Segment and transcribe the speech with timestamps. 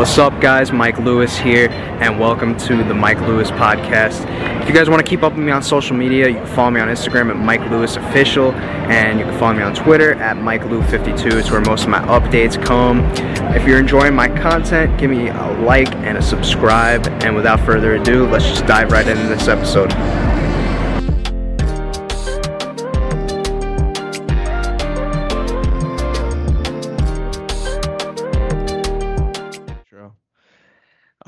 [0.00, 0.72] What's up, guys?
[0.72, 4.24] Mike Lewis here, and welcome to the Mike Lewis podcast.
[4.62, 6.70] If you guys want to keep up with me on social media, you can follow
[6.70, 10.38] me on Instagram at Mike Lewis Official, and you can follow me on Twitter at
[10.38, 11.34] Mike Lew52.
[11.34, 13.00] It's where most of my updates come.
[13.54, 17.06] If you're enjoying my content, give me a like and a subscribe.
[17.22, 19.92] And without further ado, let's just dive right into this episode.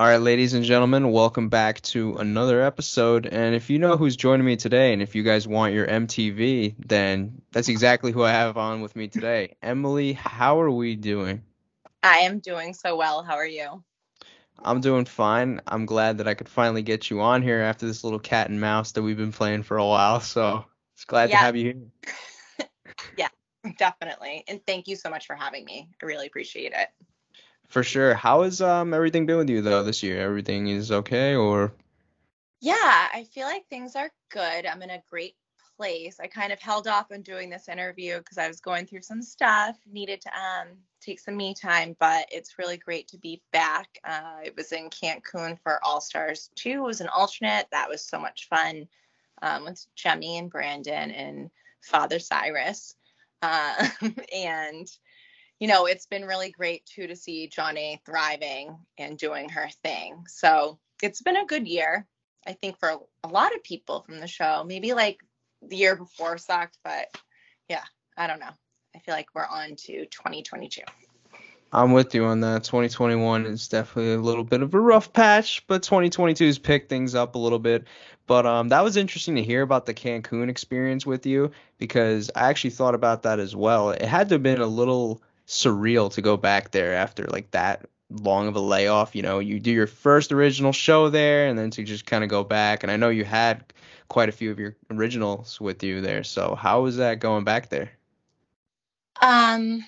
[0.03, 3.25] All right, ladies and gentlemen, welcome back to another episode.
[3.25, 6.75] And if you know who's joining me today, and if you guys want your MTV,
[6.77, 9.55] then that's exactly who I have on with me today.
[9.63, 11.45] Emilee, how are we doing?
[12.03, 13.23] I am doing so well.
[13.23, 13.85] How are you?
[14.59, 15.61] I'm doing fine.
[15.69, 18.61] I'm glad that I could finally get you on here after this little cat and
[18.61, 20.19] mouse that we've been playing for a while.
[20.19, 20.65] So
[20.97, 21.37] it's glad yeah.
[21.37, 21.91] to have you
[22.59, 22.69] here.
[23.17, 23.29] yeah,
[23.79, 24.43] definitely.
[24.49, 25.91] And thank you so much for having me.
[26.03, 26.89] I really appreciate it.
[27.73, 28.13] For sure.
[28.13, 30.21] How has um everything been with you though this year?
[30.21, 31.73] Everything is okay or?
[32.61, 32.75] Yeah,
[33.15, 34.67] I feel like things are good.
[34.67, 35.37] I'm in a great
[35.79, 36.21] place.
[36.21, 39.23] I kind of held off on doing this interview because I was going through some
[39.23, 40.69] stuff, needed to um
[41.01, 43.89] take some me time, but it's really great to be back.
[44.05, 46.73] Uh, it was in Cancun for All Stars 2.
[46.73, 47.69] It was an alternate.
[47.73, 48.87] That was so much fun
[49.41, 52.97] um, with Jemmye and Brandon and Father Cyrus.
[53.41, 53.89] Uh,
[54.35, 54.87] and
[55.63, 60.25] you know, it's been really great too to see Jonna thriving and doing her thing.
[60.27, 62.05] So it's been a good year,
[62.45, 64.65] I think, for a lot of people from the show.
[64.67, 65.21] Maybe like
[65.63, 67.17] the year before sucked, but
[67.69, 67.85] yeah,
[68.17, 68.51] I don't know.
[68.97, 70.83] I feel like we're on to 2022.
[71.73, 72.65] I'm with you on that.
[72.65, 77.15] 2021 is definitely a little bit of a rough patch, but 2022 has picked things
[77.15, 77.85] up a little bit.
[78.27, 82.51] But um, that was interesting to hear about the Cancun experience with you because I
[82.51, 83.91] actually thought about that as well.
[83.91, 87.87] It had to have been a little surreal to go back there after like that
[88.11, 89.15] long of a layoff.
[89.15, 92.31] You know, you do your first original show there, and then to just kind of
[92.31, 92.83] go back.
[92.83, 93.65] And I know you had
[94.09, 96.25] quite a few of your originals with you there.
[96.25, 97.91] So how was that going back there?
[99.21, 99.85] Um,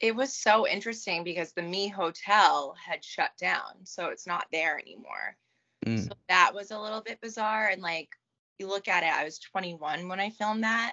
[0.00, 4.78] it was so interesting because the Me Hotel had shut down, so it's not there
[4.78, 5.36] anymore.
[5.86, 6.04] Mm.
[6.06, 7.68] So that was a little bit bizarre.
[7.68, 8.10] And like
[8.58, 10.92] you look at it, I was 21 when I filmed that,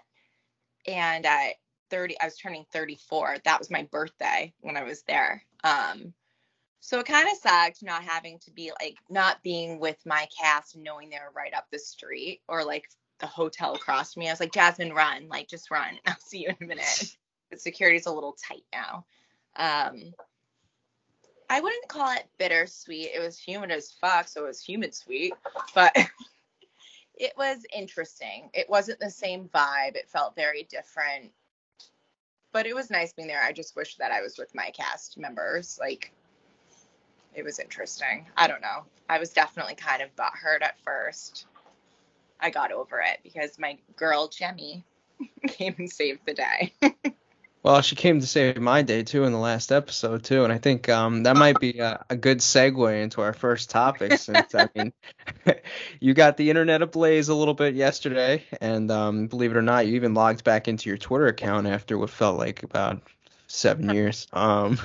[0.88, 1.56] and I
[1.90, 5.44] 30 i was turning 34 that was my birthday when i was there.
[5.64, 6.14] Um
[6.80, 10.78] so it kind of sucked not having to be like not being with my cast
[10.78, 12.86] knowing they were right up the street or like
[13.20, 14.28] the hotel across from me.
[14.28, 15.98] I was like jasmine run like just run.
[16.06, 17.18] I'll see you in a minute.
[17.52, 19.06] The security's a little tight now.
[19.56, 20.14] Um
[21.50, 23.12] i wouldn't call it bittersweet.
[23.14, 25.34] It was humid as fuck so it was humid sweet
[25.74, 25.96] but
[27.18, 28.50] it was interesting.
[28.54, 29.96] It wasn't the same vibe.
[29.96, 31.32] It felt very different
[32.56, 33.44] but it was nice being there.
[33.44, 35.78] I just wish that I was with my cast members.
[35.78, 36.14] Like,
[37.34, 38.28] it was interesting.
[38.38, 38.86] I don't know.
[39.10, 41.48] I was definitely kind of butthurt at first.
[42.40, 44.84] I got over it because my girl Jemmye
[45.50, 46.72] came and saved the day.
[47.66, 50.60] Well, she came to save my day too in the last episode too, and I
[50.60, 54.20] think um, that might be a, a, good segue into our first topic.
[54.20, 54.94] Since I mean,
[56.00, 59.88] you got the internet ablaze a little bit yesterday, and um, believe it or not,
[59.88, 63.02] you even logged back into your Twitter account after what felt like about
[63.48, 64.28] seven years.
[64.32, 64.78] Um,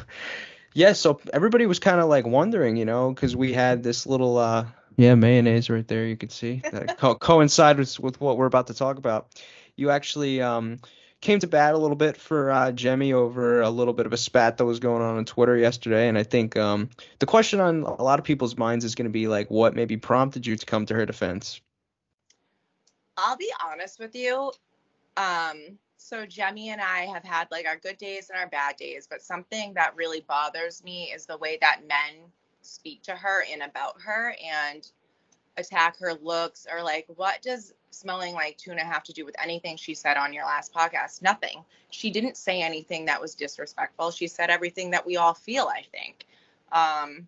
[0.72, 4.38] yeah, so everybody was kind of like wondering, you know, because we had this little
[4.38, 4.64] uh,
[4.96, 8.68] yeah mayonnaise right there, you could see that co- coincide with, with what we're about
[8.68, 9.28] to talk about.
[9.76, 10.78] You actually um
[11.20, 14.16] came to bat a little bit for uh, Jemmye over a little bit of a
[14.16, 17.82] spat that was going on on Twitter yesterday, and I think um, the question on
[17.82, 20.66] a lot of people's minds is going to be like, what maybe prompted you to
[20.66, 21.60] come to her defense?
[23.16, 24.52] I'll be honest with you.
[25.16, 29.06] Um, so Jemmye and I have had like our good days and our bad days,
[29.08, 32.30] but something that really bothers me is the way that men
[32.62, 34.90] speak to her and about her and
[35.56, 39.76] attack her looks or like what does smelling like tuna have to do with anything
[39.76, 41.22] she said on your last podcast?
[41.22, 41.64] Nothing.
[41.90, 44.10] She didn't say anything that was disrespectful.
[44.10, 46.26] She said everything that we all feel, I think.
[46.72, 47.26] Um,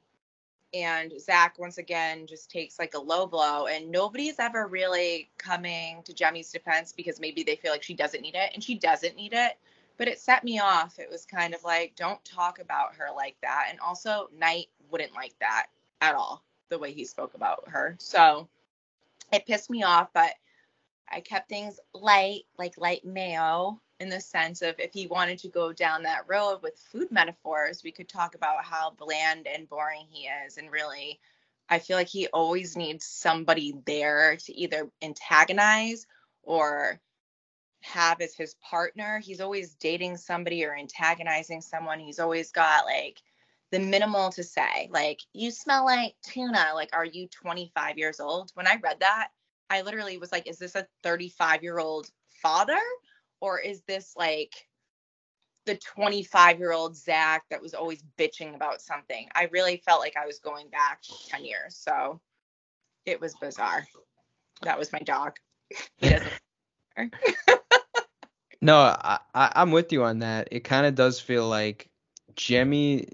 [0.74, 6.02] and Zach once again just takes like a low blow, and nobody's ever really coming
[6.04, 9.16] to Jemmye's defense because maybe they feel like she doesn't need it, and she doesn't
[9.16, 9.58] need it.
[9.98, 10.98] But it set me off.
[10.98, 13.66] It was kind of like, don't talk about her like that.
[13.68, 15.66] And also, Knight wouldn't like that
[16.00, 17.96] at all, the way he spoke about her.
[17.98, 18.48] So
[19.32, 20.32] it pissed me off, but
[21.10, 25.48] I kept things light, like light mayo, in the sense of if he wanted to
[25.48, 30.06] go down that road with food metaphors, we could talk about how bland and boring
[30.10, 30.58] he is.
[30.58, 31.20] And really,
[31.68, 36.06] I feel like he always needs somebody there to either antagonize
[36.42, 37.00] or
[37.82, 39.20] have as his partner.
[39.20, 42.00] He's always dating somebody or antagonizing someone.
[42.00, 43.22] He's always got like
[43.72, 44.88] the minimal to say.
[44.92, 46.72] Like, you smell like tuna.
[46.74, 48.52] Like, are you 25 years old?
[48.54, 49.28] When I read that,
[49.70, 52.08] I literally was like, is this a 35 year old
[52.42, 52.78] father?
[53.40, 54.52] Or is this like
[55.64, 59.26] the 25 year old Zach that was always bitching about something?
[59.34, 61.74] I really felt like I was going back 10 years.
[61.74, 62.20] So
[63.06, 63.86] it was bizarre.
[64.60, 65.36] That was my dog.
[65.96, 66.32] He doesn't.
[68.64, 70.46] No, I, I I'm with you on that.
[70.52, 71.90] It kind of does feel like
[72.36, 73.08] Jemmye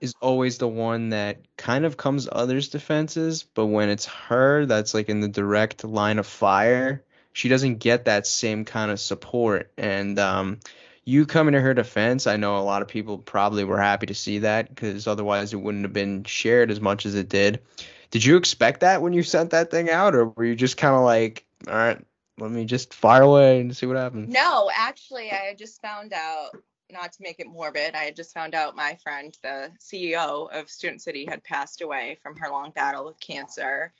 [0.00, 4.94] is always the one that kind of comes others' defenses, but when it's her that's
[4.94, 9.70] like in the direct line of fire, she doesn't get that same kind of support.
[9.76, 10.60] And um,
[11.04, 14.14] you coming to her defense, I know a lot of people probably were happy to
[14.14, 17.60] see that because otherwise it wouldn't have been shared as much as it did.
[18.10, 20.94] Did you expect that when you sent that thing out, or were you just kind
[20.94, 22.02] of like, all right,
[22.38, 24.32] let me just fire away and see what happens?
[24.32, 26.50] No, actually, I just found out,
[26.90, 30.70] not to make it morbid, I had just found out my friend, the CEO of
[30.70, 33.92] Student City, had passed away from her long battle with cancer.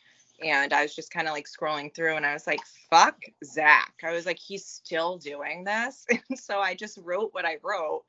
[0.42, 3.92] And I was just kind of like scrolling through and I was like, fuck Zach.
[4.04, 6.06] I was like, he's still doing this.
[6.30, 8.04] And so I just wrote what I wrote.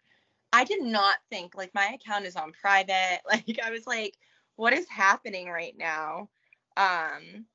[0.51, 3.19] I did not think, like, my account is on private.
[3.29, 4.15] Like, I was like,
[4.55, 6.29] what is happening right now?
[6.77, 7.45] Um,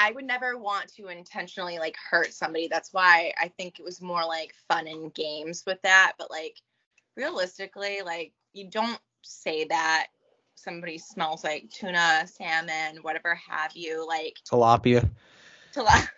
[0.00, 2.68] I would never want to intentionally like hurt somebody.
[2.68, 6.12] That's why I think it was more like fun and games with that.
[6.18, 6.56] But like
[7.16, 10.06] realistically, like you don't say that
[10.54, 15.06] somebody smells like tuna, salmon, whatever have you, like Tilapia.
[15.76, 16.08] tila-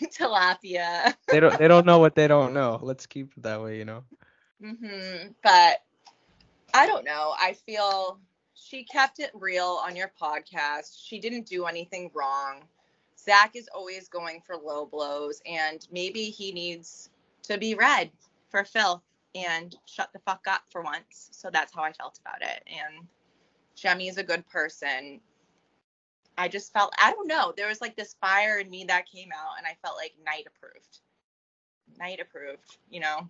[0.04, 1.14] tilapia.
[1.32, 2.78] They don't they don't know what they don't know.
[2.82, 4.04] Let's keep it that way, you know.
[4.62, 5.82] hmm But
[6.72, 7.34] I don't know.
[7.40, 8.20] I feel
[8.70, 11.04] she kept it real on your podcast.
[11.04, 12.62] She didn't do anything wrong.
[13.18, 17.10] Zach is always going for low blows, and maybe he needs
[17.42, 18.10] to be read
[18.48, 19.02] for filth
[19.34, 21.30] and shut the fuck up for once.
[21.32, 22.62] So that's how I felt about it.
[22.68, 23.06] And
[23.76, 25.20] Jemmye is a good person.
[26.38, 29.30] I just felt, I don't know, there was like this fire in me that came
[29.34, 31.00] out, and I felt like Knight approved.
[31.98, 33.28] Knight approved, you know?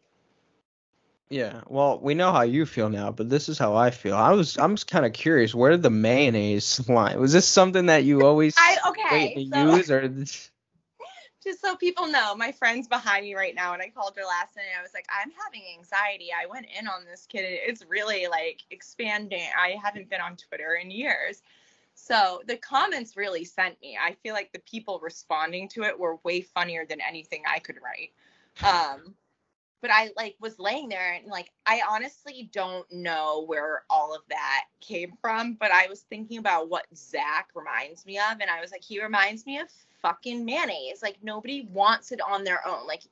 [1.30, 4.16] Yeah, well, we know how you feel now, but this is how I feel.
[4.16, 7.20] I was I'm just kind of curious, where did the mayonnaise line?
[7.20, 9.34] Was this something that you always I okay.
[9.34, 10.08] to so- use, or
[11.44, 14.56] just so people know, my friend's behind me right now, and I called her last
[14.56, 14.64] night.
[14.76, 16.30] I was like, I'm having anxiety.
[16.36, 17.44] I went in on this kid.
[17.46, 19.46] It's really like expanding.
[19.56, 21.42] I haven't been on Twitter in years.
[21.94, 23.96] So the comments really sent me.
[24.02, 27.76] I feel like the people responding to it were way funnier than anything I could
[27.82, 28.12] write.
[28.64, 29.14] Um,
[29.80, 34.22] but I like was laying there and like I honestly don't know where all of
[34.28, 38.60] that came from, but I was thinking about what Zach reminds me of, and I
[38.60, 39.68] was like, he reminds me of
[40.02, 41.02] fucking mayonnaise.
[41.02, 42.86] Like nobody wants it on their own.
[42.86, 43.02] Like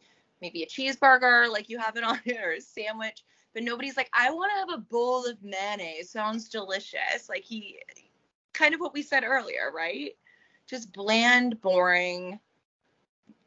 [0.43, 3.25] maybe a cheeseburger, like you have it on a sandwich,
[3.55, 6.11] but nobody's like, I want to have a bowl of mayonnaise.
[6.11, 7.29] Sounds delicious.
[7.29, 7.79] Like he
[8.53, 10.17] kind of what we said earlier, right?
[10.67, 12.39] Just bland, boring,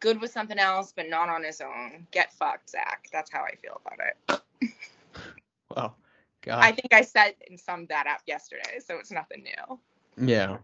[0.01, 2.06] good with something else, but not on his own.
[2.12, 3.07] Get fucked, Zach.
[3.13, 4.42] That's how I feel about it.
[5.75, 5.95] well,
[6.42, 9.80] God, I think I said and summed that up yesterday, so it's nothing new.
[10.18, 10.57] yeah.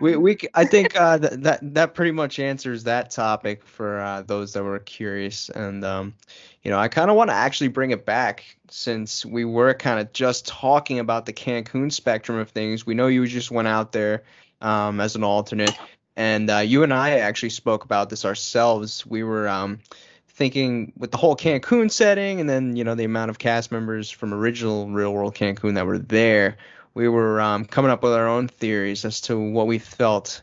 [0.00, 4.00] We we c- I think uh, th- that that pretty much answers that topic for
[4.00, 6.14] uh, those that were curious, and um,
[6.62, 10.00] you know, I kind of want to actually bring it back since we were kind
[10.00, 12.86] of just talking about the Cancun spectrum of things.
[12.86, 14.22] We know you just went out there
[14.60, 15.74] um, as an alternate,
[16.16, 19.06] and uh, you and I actually spoke about this ourselves.
[19.06, 19.80] We were um,
[20.28, 24.10] thinking with the whole Cancun setting, and then you know the amount of cast members
[24.10, 26.56] from original Real World Cancun that were there
[26.94, 30.42] we were um, coming up with our own theories as to what we felt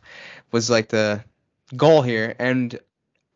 [0.52, 1.24] was like the
[1.76, 2.36] goal here.
[2.38, 2.78] And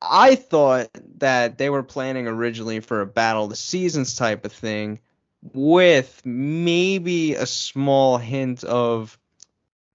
[0.01, 4.51] I thought that they were planning originally for a battle of the seasons type of
[4.51, 4.99] thing
[5.53, 9.17] with maybe a small hint of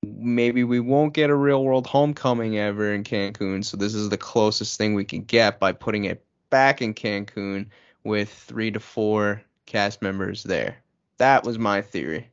[0.02, 3.64] maybe we won't get a real world homecoming ever in Cancun.
[3.64, 7.66] So this is the closest thing we can get by putting it back in Cancun
[8.04, 10.76] with three to four cast members there.
[11.18, 12.28] That was my theory.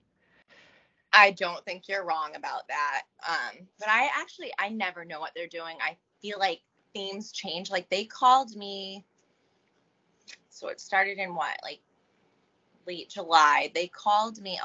[1.13, 3.03] I don't think you're wrong about that.
[3.27, 5.77] Um, but I actually I never know what they're doing.
[5.81, 6.61] I feel like
[6.93, 7.69] themes change.
[7.69, 9.05] Like they called me
[10.57, 11.79] so it started in what, like
[12.87, 13.71] late July.
[13.75, 14.59] They called me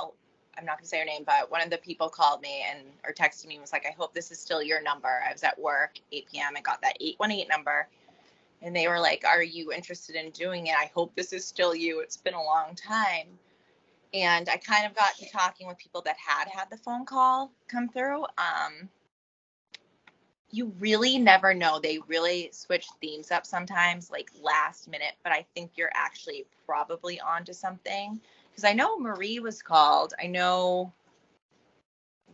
[0.59, 3.13] I'm not gonna say her name, but one of the people called me and or
[3.13, 5.23] texted me and was like, I hope this is still your number.
[5.29, 6.53] I was at work, 8 p.m.
[6.57, 7.89] I got that 818 number.
[8.61, 10.77] And they were like, Are you interested in doing it?
[10.79, 12.01] I hope this is still you.
[12.01, 13.29] It's been a long time
[14.15, 17.51] and I kind of got to talking with people that had had the phone call
[17.69, 18.25] come through.
[18.37, 18.89] Um,
[20.51, 21.81] you really never know.
[21.81, 25.15] They really switch themes up sometimes, like last minute.
[25.23, 28.21] But I think you're actually probably onto something.
[28.53, 30.15] Because I know Marie was called.
[30.23, 30.93] I know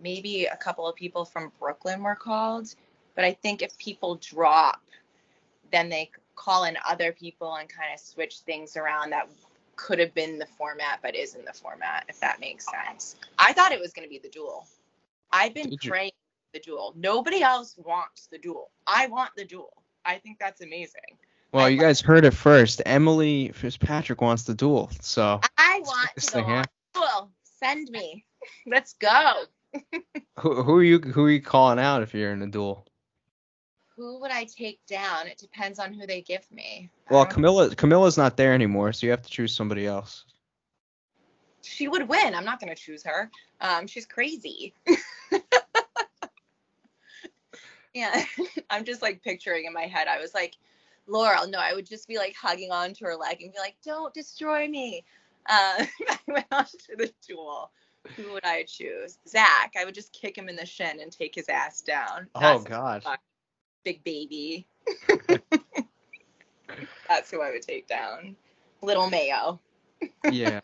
[0.02, 2.74] maybe a couple of people from Brooklyn were called,
[3.14, 4.82] but I think if people drop,
[5.72, 9.28] then they call in other people and kind of switch things around that
[9.76, 13.16] could have been the format but isn't the format if that makes sense.
[13.38, 14.66] I thought it was going to be the duel.
[15.32, 16.12] I've been Did praying
[16.52, 16.94] the duel.
[16.96, 18.70] Nobody else wants the duel.
[18.86, 19.72] I want the duel.
[20.04, 21.18] I think that's amazing.
[21.52, 22.82] Well, I you guys heard it first.
[22.84, 25.40] Emilee Fitzpatrick wants the duel, so
[25.78, 27.30] I want this to thing go the duel.
[27.42, 28.24] Send me.
[28.66, 29.42] Let's go.
[30.38, 32.86] who, who are you who are you calling out if you're in a duel?
[33.96, 35.26] Who would I take down?
[35.26, 36.88] It depends on who they give me.
[37.10, 40.24] Well, don't- Camilla Camilla's not there anymore, so you have to choose somebody else.
[41.62, 42.34] she would win.
[42.34, 43.30] I'm not going to choose her.
[43.60, 44.72] Um, she's crazy.
[47.94, 48.22] yeah,
[48.70, 50.08] I'm just like picturing in my head.
[50.08, 50.56] I was like,
[51.06, 51.48] Laurel.
[51.48, 54.68] No, I would just be like hugging onto her leg and be like, "Don't destroy
[54.68, 55.04] me."
[55.48, 57.70] Uh, if I went on to the duel.
[58.16, 59.18] Who would I choose?
[59.28, 59.74] Zach.
[59.78, 62.28] I would just kick him in the shin and take his ass down.
[62.34, 63.04] Oh That's a God.
[63.84, 64.66] big baby.
[67.08, 68.36] That's who I would take down.
[68.82, 69.60] Little Mayo.
[70.30, 70.60] yeah.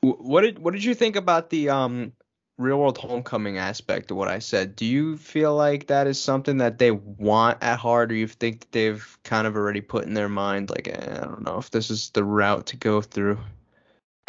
[0.00, 2.12] What did what did you think about the um
[2.58, 4.76] real world homecoming aspect of what I said?
[4.76, 8.60] Do you feel like that is something that they want at heart, or you think
[8.60, 11.70] that they've kind of already put in their mind, like eh, I don't know if
[11.70, 13.38] this is the route to go through?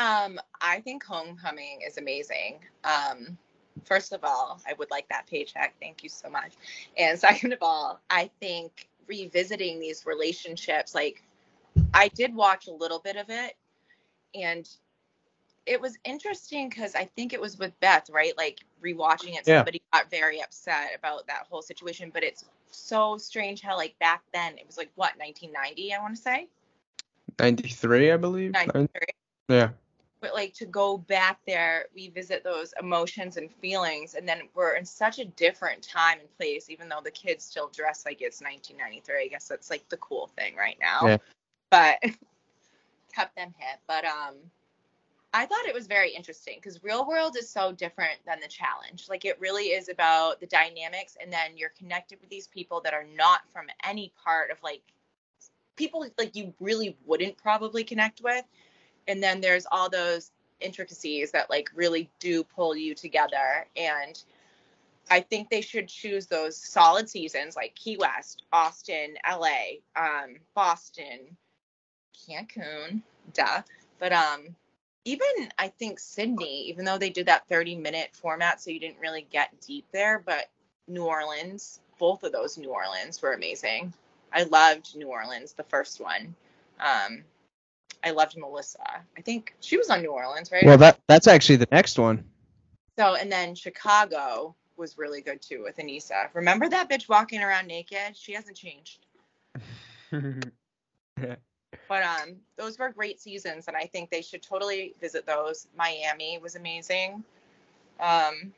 [0.04, 2.60] Um, I think homecoming is amazing.
[2.84, 3.38] Um,
[3.86, 5.76] first of all, I would like that paycheck.
[5.80, 6.54] Thank you so much.
[6.98, 11.24] And second of all, I think revisiting these relationships, like
[11.94, 13.56] I did watch a little bit of it
[14.36, 14.68] and
[15.66, 18.38] it was interesting because I think it was with Beth, right?
[18.38, 19.60] Like rewatching it, Yeah.
[19.60, 22.12] somebody got very upset about that whole situation.
[22.14, 26.16] But it's so strange how like back then it was like what 1990, I want
[26.18, 26.48] to say
[27.40, 28.52] Ninety three, I believe.
[28.52, 29.06] 93
[29.48, 29.70] Yeah.
[30.24, 34.86] But like to go back there revisit those emotions and feelings and then we're in
[34.86, 39.26] such a different time and place even though the kids still dress like it's 1993
[39.26, 41.06] i guess that's like the cool thing right now.
[41.06, 41.18] Yeah.
[41.70, 41.98] but
[43.14, 44.36] kept them hip but um
[45.34, 49.08] i thought it was very interesting because real world is so different than the challenge.
[49.10, 52.94] Like it really is about the dynamics and then you're connected with these people that
[52.94, 54.82] are not from any part of like
[55.76, 58.46] people like you really wouldn't probably connect with
[59.08, 63.68] and then there's all those intricacies that like really do pull you together.
[63.76, 64.22] And
[65.12, 69.48] i think they should choose those solid seasons like key west austin la
[69.98, 71.20] um, boston
[72.28, 73.02] cancun
[73.34, 73.62] duh.
[74.00, 74.56] But um
[75.06, 79.00] even i think sydney even though they did that 30 minute format so you didn't
[79.00, 80.50] really get deep there but
[80.88, 83.94] new orleans both of those new orleans were amazing.
[84.32, 86.36] I loved new orleans the first one.
[86.80, 87.24] Um
[88.04, 89.04] I loved Melissa.
[89.18, 90.66] I think she was on New Orleans, right?
[90.66, 92.26] Well, that that's actually the next one.
[92.98, 96.28] so, and then Chicago was really good too with Aneesa.
[96.34, 98.16] Remember that bitch walking around naked?
[98.16, 99.06] She hasn't changed.
[101.90, 105.68] But um, those were great seasons, and I think they should totally visit those.
[105.76, 107.24] Miami was amazing.
[108.00, 108.54] Um,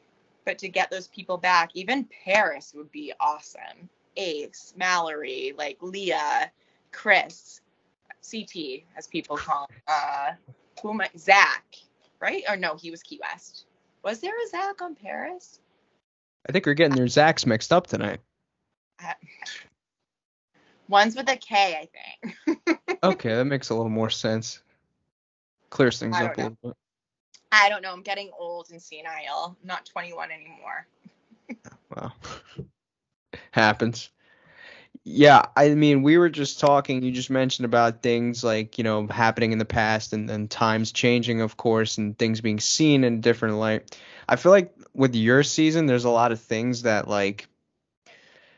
[0.45, 3.89] but to get those people back, even Paris would be awesome.
[4.17, 6.51] Ace, Mallory, like Leah,
[6.91, 7.61] Chris,
[8.29, 9.77] CT, as people call him.
[9.87, 10.31] Uh,
[10.81, 11.09] who am I?
[11.17, 11.75] Zach,
[12.19, 12.43] right?
[12.49, 13.65] Or no, he was Key West.
[14.03, 15.59] Was there a Zach on Paris?
[16.47, 18.19] I think we're getting their Zacks mixed up tonight.
[20.87, 21.89] One's with a K, I
[22.45, 22.79] think.
[23.03, 24.63] Okay, that makes a little more sense.
[25.69, 26.73] Clears things up a little bit.
[27.51, 27.93] I don't know.
[27.93, 29.55] I'm getting old and senile.
[29.61, 30.87] I'm not 21 anymore.
[31.95, 32.11] Wow.
[33.51, 34.09] Happens.
[35.07, 37.03] Yeah, I mean, we were just talking.
[37.03, 40.91] You just mentioned about things like, you know, happening in the past and, and times
[40.91, 43.99] changing, of course, and things being seen in a different light.
[44.27, 47.47] I feel like with your season, there's a lot of things that, like,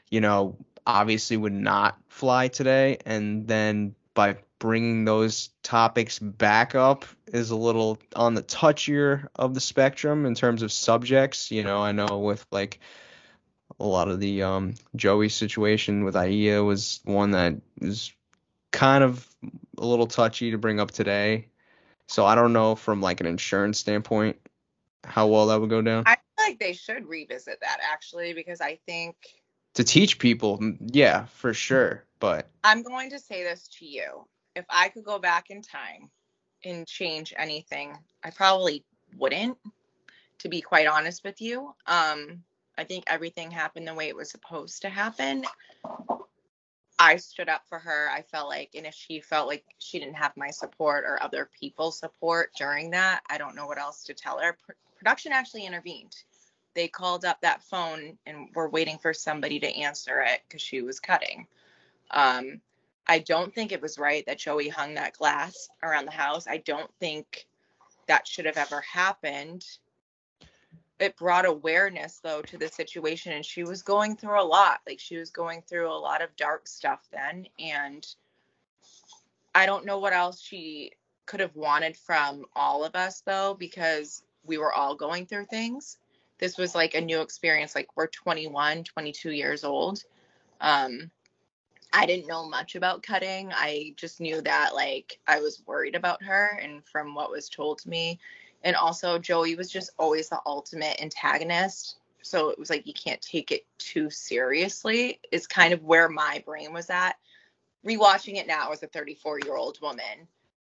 [0.10, 3.00] you know, obviously would not fly today.
[3.06, 9.54] And then by bringing those topics back up is a little on the touchier of
[9.54, 11.51] the spectrum in terms of subjects.
[11.51, 12.80] You know, I know with like
[13.79, 18.12] a lot of the um, Joey situation with Ayiiia was one that is
[18.72, 19.27] kind of
[19.77, 21.48] a little touchy to bring up today.
[22.07, 24.38] So I don't know from like an insurance standpoint
[25.03, 26.03] how well that would go down.
[26.05, 29.15] I feel like they should revisit that actually because I think
[29.75, 32.03] to teach people, mm, yeah, for sure.
[32.19, 34.27] But I'm going to say this to you.
[34.55, 36.10] If I could go back in time
[36.65, 38.84] and change anything, I probably
[39.15, 39.57] wouldn't,
[40.39, 41.75] to be quite honest with you.
[41.86, 42.43] Um,
[42.77, 45.46] I think everything happened the way it was supposed to happen.
[47.00, 48.10] I stood up for her.
[48.12, 51.50] I felt like, and if she felt like she didn't have my support or other
[51.60, 54.57] people's support during that, I don't know what else to tell her.
[54.67, 56.15] P- production actually intervened.
[56.74, 60.81] They called up that phone and were waiting for somebody to answer it because she
[60.81, 61.48] was cutting.
[62.12, 62.62] Um,
[63.07, 66.48] I don't think it was right that Joey hung that glass around the house.
[66.48, 67.48] I don't think
[68.07, 69.65] that should have ever happened.
[71.00, 74.80] It brought awareness though to the situation and she was going through a lot.
[74.88, 78.06] Like she was going through a lot of dark stuff then and
[79.54, 80.92] I don't know what else she
[81.25, 85.98] could have wanted from all of us though because we were all going through things.
[86.39, 90.04] This was like a new experience like we're 21, 22 years old.
[90.62, 91.12] Um
[91.94, 93.51] I didn't know much about cutting.
[93.54, 97.80] I just knew that like I was worried about her and from what was told
[97.80, 98.20] to me.
[98.63, 101.97] And also Joey was just always the ultimate antagonist.
[102.21, 106.43] So it was like you can't take it too seriously is kind of where my
[106.45, 107.15] brain was at.
[107.85, 110.27] Rewatching it now as a 34 year old woman,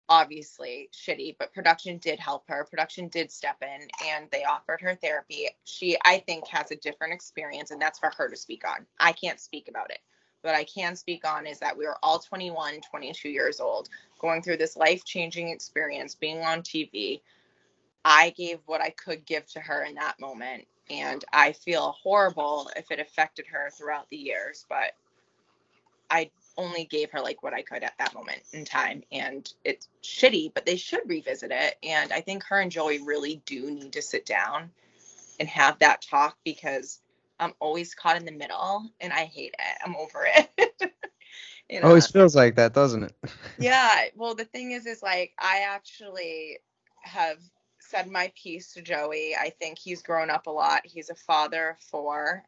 [0.09, 2.67] obviously shitty, but production did help her.
[2.69, 5.47] Production did step in and they offered her therapy.
[5.63, 8.85] She, I think, has a different experience and that's for her to speak on.
[8.99, 9.99] I can't speak about it
[10.43, 13.89] but I can speak on is that we were all 21, 22 years old,
[14.19, 17.21] going through this life changing experience, being on TV.
[18.05, 20.65] I gave what I could give to her in that moment.
[20.89, 24.93] And I feel horrible if it affected her throughout the years, but
[26.09, 29.03] I only gave her like what I could at that moment in time.
[29.11, 31.75] And it's shitty, but they should revisit it.
[31.83, 34.71] And I think her and Joey really do need to sit down
[35.39, 37.01] and have that talk because
[37.39, 39.77] I'm always caught in the middle and I hate it.
[39.85, 40.93] I'm over it.
[41.69, 41.87] you know?
[41.87, 43.13] Always feels like that, doesn't it?
[43.59, 44.05] yeah.
[44.15, 46.59] Well, the thing is, is like I actually
[47.01, 47.37] have
[47.87, 49.35] said my piece to Joey.
[49.35, 50.81] I think he's grown up a lot.
[50.83, 52.43] He's a father of four.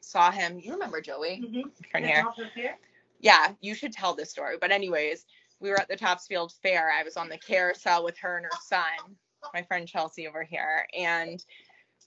[0.00, 0.58] Saw him.
[0.58, 1.68] You remember Joey mm-hmm.
[1.90, 2.76] from here?
[3.20, 4.56] Yeah, you should tell this story.
[4.60, 5.26] But anyways,
[5.60, 6.90] we were at the Topsfield Fair.
[6.90, 9.16] I was on the carousel with her and her son,
[9.54, 11.42] my friend Chelsea over here, and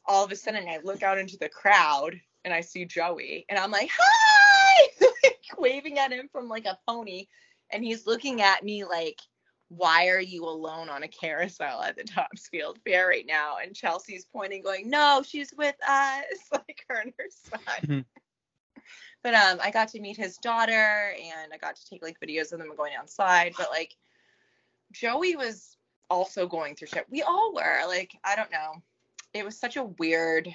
[0.06, 3.58] all of a sudden I look out into the crowd and I see Joey and
[3.58, 4.88] I'm like, hi,
[5.24, 7.28] like, waving at him from like a pony.
[7.72, 9.20] And he's looking at me like,
[9.70, 13.58] why are you alone on a carousel at the Topsfield Fair right now?
[13.62, 17.62] And Chelsea's pointing, going, no, she's with us, like her and her son.
[17.82, 18.00] Mm-hmm.
[19.24, 22.54] but um, I got to meet his daughter and I got to take like videos
[22.54, 23.54] of them going outside.
[23.58, 23.96] But like,
[24.92, 25.78] Joey was
[26.10, 27.06] also going through shit.
[27.10, 27.88] We all were.
[27.88, 28.82] Like, I don't know
[29.36, 30.48] it was such a weird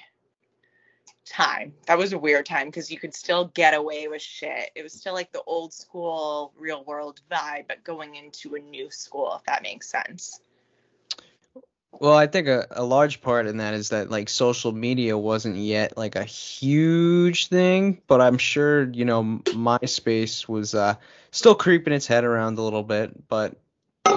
[1.25, 1.73] time.
[1.87, 4.71] That was a weird time because you could still get away with shit.
[4.75, 8.91] It was still like the old school real world vibe, but going into a new
[8.91, 10.39] school, if that makes sense.
[11.91, 15.57] Well, I think a, a large part in that is that like social media wasn't
[15.57, 20.95] yet like a huge thing, but I'm sure, you know, MySpace was uh,
[21.31, 23.55] still creeping its head around a little bit, but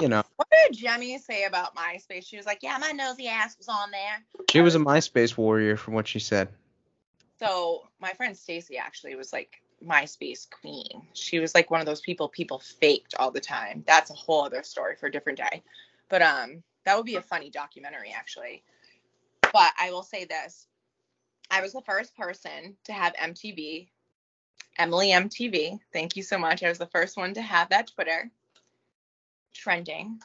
[0.01, 0.23] you know.
[0.37, 2.25] What did Jemmye say about MySpace?
[2.25, 5.77] She was like, "Yeah, my nosy ass was on there." She was a MySpace warrior,
[5.77, 6.49] from what she said.
[7.39, 11.07] So my friend Stacy actually was like MySpace queen.
[11.13, 13.83] She was like one of those people people faked all the time.
[13.85, 15.63] That's a whole other story for a different day.
[16.09, 18.63] But um, that would be a funny documentary actually.
[19.41, 20.67] But I will say this:
[21.51, 23.89] I was the first person to have MTV.
[24.77, 25.79] Emilee MTV.
[25.93, 26.63] Thank you so much.
[26.63, 28.29] I was the first one to have that Twitter
[29.53, 30.19] trending.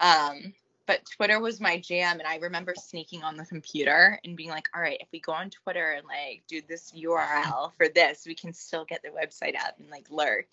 [0.00, 0.54] Um,
[0.88, 4.70] but Twitter was my jam, and I remember sneaking on the computer and being like,
[4.74, 8.34] "All right, if we go on Twitter and like do this URL for this, we
[8.34, 10.48] can still get the website up and like lurk."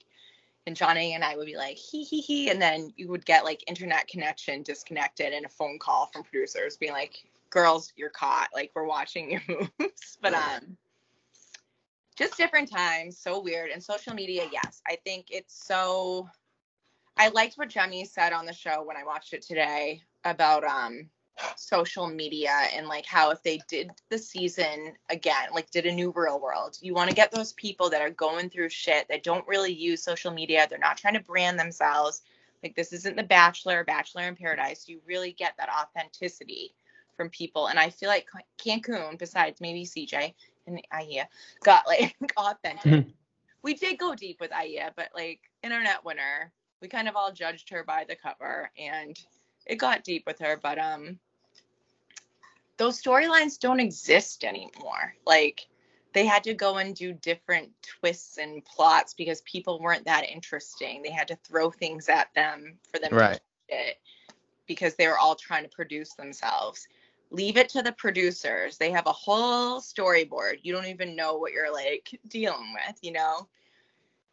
[0.67, 3.45] And Jonna and I would be like, "Hee hee hee," and then you would get
[3.45, 8.49] like internet connection disconnected and a phone call from producers being like, "Girls, you're caught.
[8.53, 9.41] Like we're watching your
[9.79, 10.75] moves." but um,
[12.17, 13.71] just different times, so weird.
[13.71, 16.27] And social media, yes, I think it's so
[17.17, 21.09] I liked what Jemmye said on the show when I watched it today about um
[21.55, 26.13] social media and like how if they did the season again, like did a new
[26.15, 29.47] real world, you want to get those people that are going through shit that don't
[29.47, 30.65] really use social media.
[30.69, 32.21] They're not trying to brand themselves.
[32.63, 34.87] Like this isn't the Bachelor, Bachelor in Paradise.
[34.87, 36.73] You really get that authenticity
[37.15, 37.67] from people.
[37.67, 40.33] And I feel like Cancun, besides maybe CJ
[40.67, 41.25] and Ayiiia,
[41.63, 43.07] got like authentic.
[43.61, 46.51] we did go deep with Ayiiia, but like internet winner,
[46.81, 49.19] we kind of all judged her by the cover and
[49.65, 51.17] it got deep with her but um
[52.77, 55.15] those storylines don't exist anymore.
[55.25, 55.67] Like
[56.13, 61.01] they had to go and do different twists and plots because people weren't that interesting.
[61.01, 63.39] They had to throw things at them for them right.
[63.69, 63.97] to it
[64.67, 66.87] because they were all trying to produce themselves.
[67.31, 68.77] Leave it to the producers.
[68.77, 70.59] They have a whole storyboard.
[70.63, 73.47] You don't even know what you're like dealing with you know?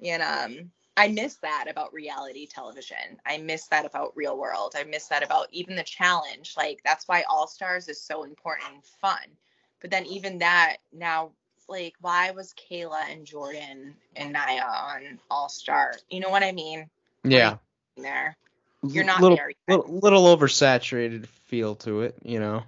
[0.05, 3.19] And um, I miss that about reality television.
[3.25, 4.75] I miss that about real world.
[4.77, 6.55] I miss that about even the challenge.
[6.57, 9.37] Like that's why All Stars is so important and fun.
[9.81, 11.31] But then even that now,
[11.69, 15.95] like why was Kayla and Jordan and Naya on All Star?
[16.11, 16.89] You know what I mean?
[17.25, 17.57] Yeah.
[17.97, 18.37] There,
[18.83, 19.53] you're not little, there.
[19.69, 22.63] Little, little oversaturated feel to it, you know.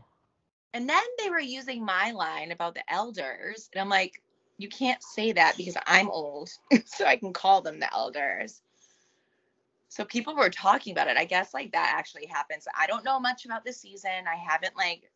[0.73, 4.21] And then they were using my line about the elders, and I'm like,
[4.59, 6.51] you can't say that because I'm old,
[6.85, 8.63] so I can call them the elders.
[9.89, 11.17] So people were talking about it.
[11.17, 12.67] I guess like that actually happens.
[12.77, 14.11] I don't know much about the season.
[14.29, 15.11] I haven't like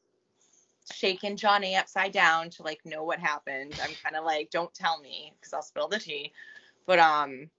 [0.92, 3.78] shaken Jonna upside down to like know what happened.
[3.82, 6.32] I'm kind of like, don't tell me because I'll spill the tea.
[6.86, 7.50] But um,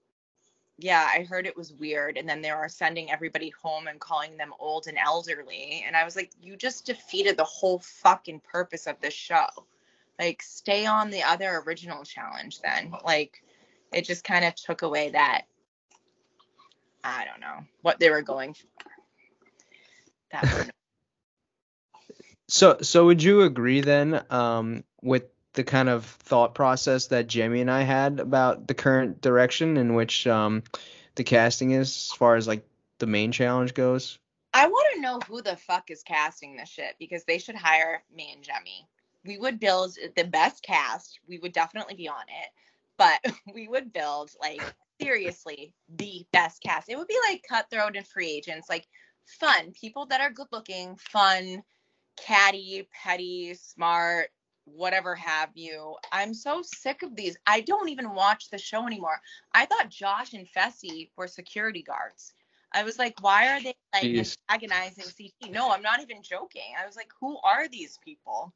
[0.78, 2.16] yeah, I heard it was weird.
[2.16, 5.84] And then they were sending everybody home and calling them old and elderly.
[5.86, 9.46] And I was like, you just defeated the whole fucking purpose of this show.
[10.20, 12.92] Like, stay on the other original challenge then.
[13.06, 13.42] Like,
[13.90, 15.46] it just kind of took away that,
[17.02, 18.66] I don't know, what they were going for.
[20.32, 20.70] That
[22.48, 27.62] so, so would you agree then um, with the kind of thought process that Jamie
[27.62, 30.64] and I had about the current direction in which um,
[31.14, 34.18] the casting is, as far as like the main challenge goes?
[34.52, 38.02] I want to know who the fuck is casting this shit because they should hire
[38.14, 38.84] me and Jemmye.
[39.24, 41.20] We would build the best cast.
[41.28, 42.50] We would definitely be on it,
[42.96, 44.62] but we would build like
[45.00, 46.88] seriously the best cast.
[46.88, 48.86] It would be like cutthroat and free agents, like
[49.24, 51.62] fun people that are good looking, fun,
[52.16, 54.28] catty, petty, smart,
[54.64, 55.96] whatever have you.
[56.12, 57.36] I'm so sick of these.
[57.46, 59.20] I don't even watch the show anymore.
[59.52, 62.34] I thought Josh and Fessy were security guards.
[62.72, 64.36] I was like, why are they like Jeez.
[64.48, 65.50] antagonizing CT?
[65.52, 66.74] No, I'm not even joking.
[66.80, 68.54] I was like, who are these people?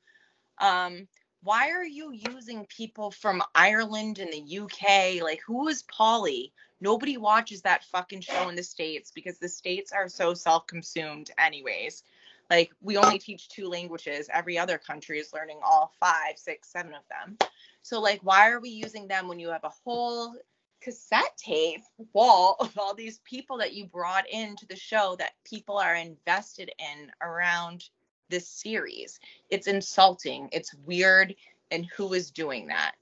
[0.58, 1.08] Um,
[1.42, 5.22] why are you using people from Ireland and the UK?
[5.22, 6.52] Like, who is Polly?
[6.80, 11.30] Nobody watches that fucking show in the States because the States are so self consumed,
[11.38, 12.02] anyways.
[12.50, 14.28] Like, we only teach two languages.
[14.32, 17.38] Every other country is learning all five, six, seven of them.
[17.82, 20.34] So, like, why are we using them when you have a whole
[20.80, 25.78] cassette tape wall of all these people that you brought into the show that people
[25.78, 27.88] are invested in around
[28.28, 29.20] this series?
[29.50, 31.34] It's insulting, it's weird,
[31.70, 32.92] and who is doing that?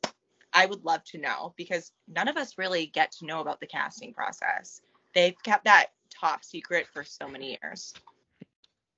[0.52, 3.66] I would love to know because none of us really get to know about the
[3.66, 4.80] casting process.
[5.14, 7.94] They've kept that top secret for so many years.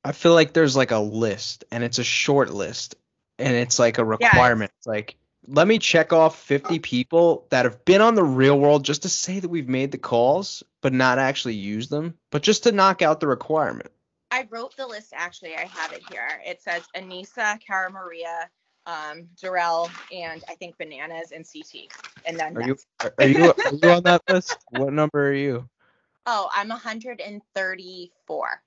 [0.04, 2.96] I feel like there's like a list, and it's a short list,
[3.38, 4.72] and it's like a requirement.
[4.78, 8.84] It's like, let me check off 50 people that have been on the real world
[8.84, 12.64] just to say that we've made the calls, but not actually use them, but just
[12.64, 13.90] to knock out the requirement.
[14.34, 15.54] I wrote the list actually.
[15.54, 16.40] I have it here.
[16.44, 18.50] It says Aneesa, Cara Maria,
[18.84, 21.92] um, Darrell, and I think Bananas and CT.
[22.26, 24.56] And then Are you are are you are you on that list?
[24.70, 25.68] What number are you?
[26.26, 28.62] oh, I'm 134.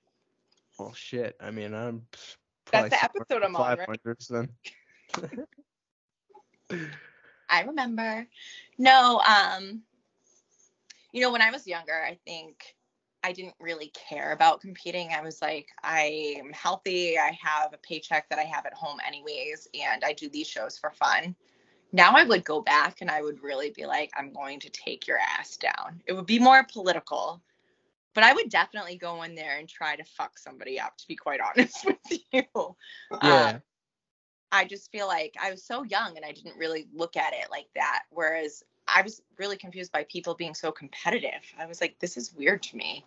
[0.78, 1.36] Well, shit.
[1.38, 2.06] I mean, I'm.
[2.72, 4.00] That's the episode I'm on, right?
[4.06, 4.48] 500s then.
[7.50, 8.26] I remember.
[8.78, 9.82] No, um,
[11.12, 12.76] you know, when I was younger, I think
[13.28, 15.10] I didn't really care about competing.
[15.12, 17.18] I was like, I am healthy.
[17.18, 20.78] I have a paycheck that I have at home, anyways, and I do these shows
[20.78, 21.36] for fun.
[21.92, 25.06] Now I would go back and I would really be like, I'm going to take
[25.06, 26.00] your ass down.
[26.06, 27.42] It would be more political,
[28.14, 31.14] but I would definitely go in there and try to fuck somebody up, to be
[31.14, 32.44] quite honest with you.
[33.10, 33.58] Uh, Yeah.
[34.50, 37.50] I just feel like I was so young and I didn't really look at it
[37.50, 38.04] like that.
[38.08, 41.42] Whereas I was really confused by people being so competitive.
[41.58, 43.04] I was like, this is weird to me.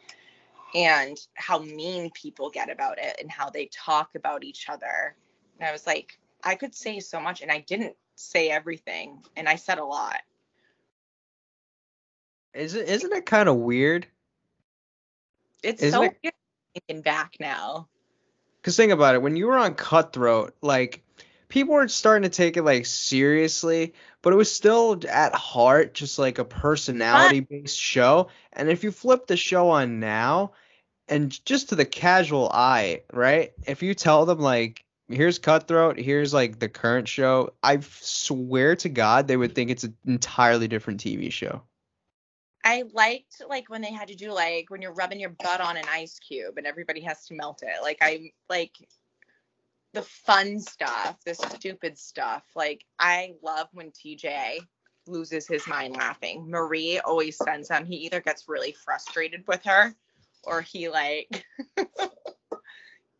[0.74, 5.15] And how mean people get about it and how they talk about each other.
[5.60, 9.22] And I was like, I could say so much and I didn't say everything.
[9.36, 10.22] And I said a lot.
[12.54, 14.08] Is it isn't it kind of weird?
[15.63, 16.34] It's Isn't so it- weird
[16.74, 17.88] thinking back now.
[18.63, 21.02] Cause think about it, when you were on Cutthroat, like
[21.52, 26.18] people weren't starting to take it like seriously, but it was still at heart just
[26.18, 28.30] like a personality based show.
[28.54, 30.54] And if you flip the show on now,
[31.08, 33.52] and just to the casual eye, right?
[33.68, 38.90] If you tell them like here's Cutthroat, here's like the current show, I swear to
[38.90, 41.64] God they would think it's an entirely different TV show.
[42.64, 45.76] I liked like when they had to do like when you're rubbing your butt on
[45.76, 47.82] an ice cube and everybody has to melt it.
[47.82, 48.78] Like I like
[49.94, 52.44] the fun stuff, the stupid stuff.
[52.56, 54.60] Like I love when TJ
[55.08, 56.50] loses his mind laughing.
[56.50, 57.86] Marie always sends him.
[57.86, 59.96] He either gets really frustrated with her
[60.44, 61.46] or he like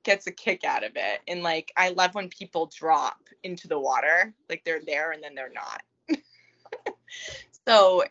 [0.04, 1.20] gets a kick out of it.
[1.28, 5.36] And like I love when people drop into the water, like they're there and then
[5.36, 5.82] they're not.
[7.68, 8.04] so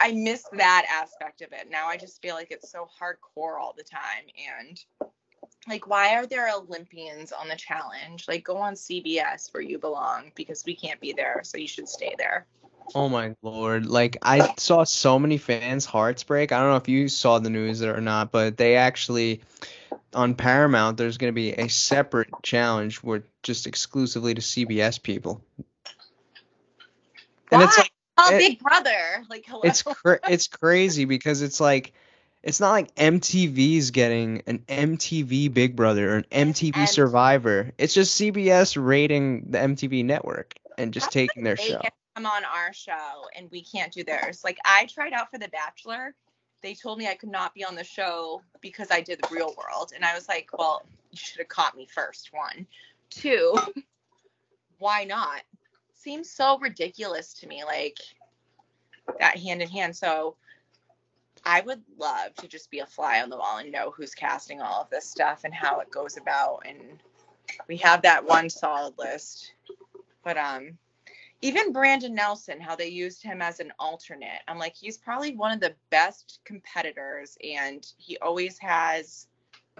[0.00, 1.70] I miss that aspect of it.
[1.70, 4.26] Now I just feel like it's so hardcore all the time
[4.60, 5.10] and
[5.68, 8.26] like why are there Olympians on the challenge?
[8.28, 11.88] Like go on CBS where you belong because we can't be there, so you should
[11.88, 12.46] stay there.
[12.94, 13.86] Oh my lord.
[13.86, 16.52] Like I saw so many fans hearts break.
[16.52, 19.40] I don't know if you saw the news or not, but they actually
[20.14, 25.42] on Paramount there's going to be a separate challenge where just exclusively to CBS people.
[27.50, 29.24] And it's like, oh, it, Big Brother.
[29.28, 29.62] Like hello.
[29.64, 31.92] It's cra- it's crazy because it's like
[32.46, 37.72] it's not like MTV's getting an MTV Big Brother or an MTV and, Survivor.
[37.76, 41.80] It's just CBS rating the MTV network and just taking their show.
[42.14, 44.44] Come on our show and we can't do theirs.
[44.44, 46.14] Like I tried out for The Bachelor.
[46.62, 49.52] They told me I could not be on the show because I did the real
[49.58, 49.90] world.
[49.92, 52.30] And I was like, well, you should have caught me first.
[52.32, 52.68] One.
[53.10, 53.58] Two,
[54.78, 55.42] why not?
[55.94, 57.64] Seems so ridiculous to me.
[57.64, 57.98] Like
[59.18, 59.96] that hand in hand.
[59.96, 60.36] So
[61.46, 64.60] I would love to just be a fly on the wall and know who's casting
[64.60, 66.64] all of this stuff and how it goes about.
[66.66, 67.00] And
[67.68, 69.52] we have that one solid list.
[70.24, 70.76] But um
[71.42, 74.40] even Brandon Nelson, how they used him as an alternate.
[74.48, 79.28] I'm like, he's probably one of the best competitors and he always has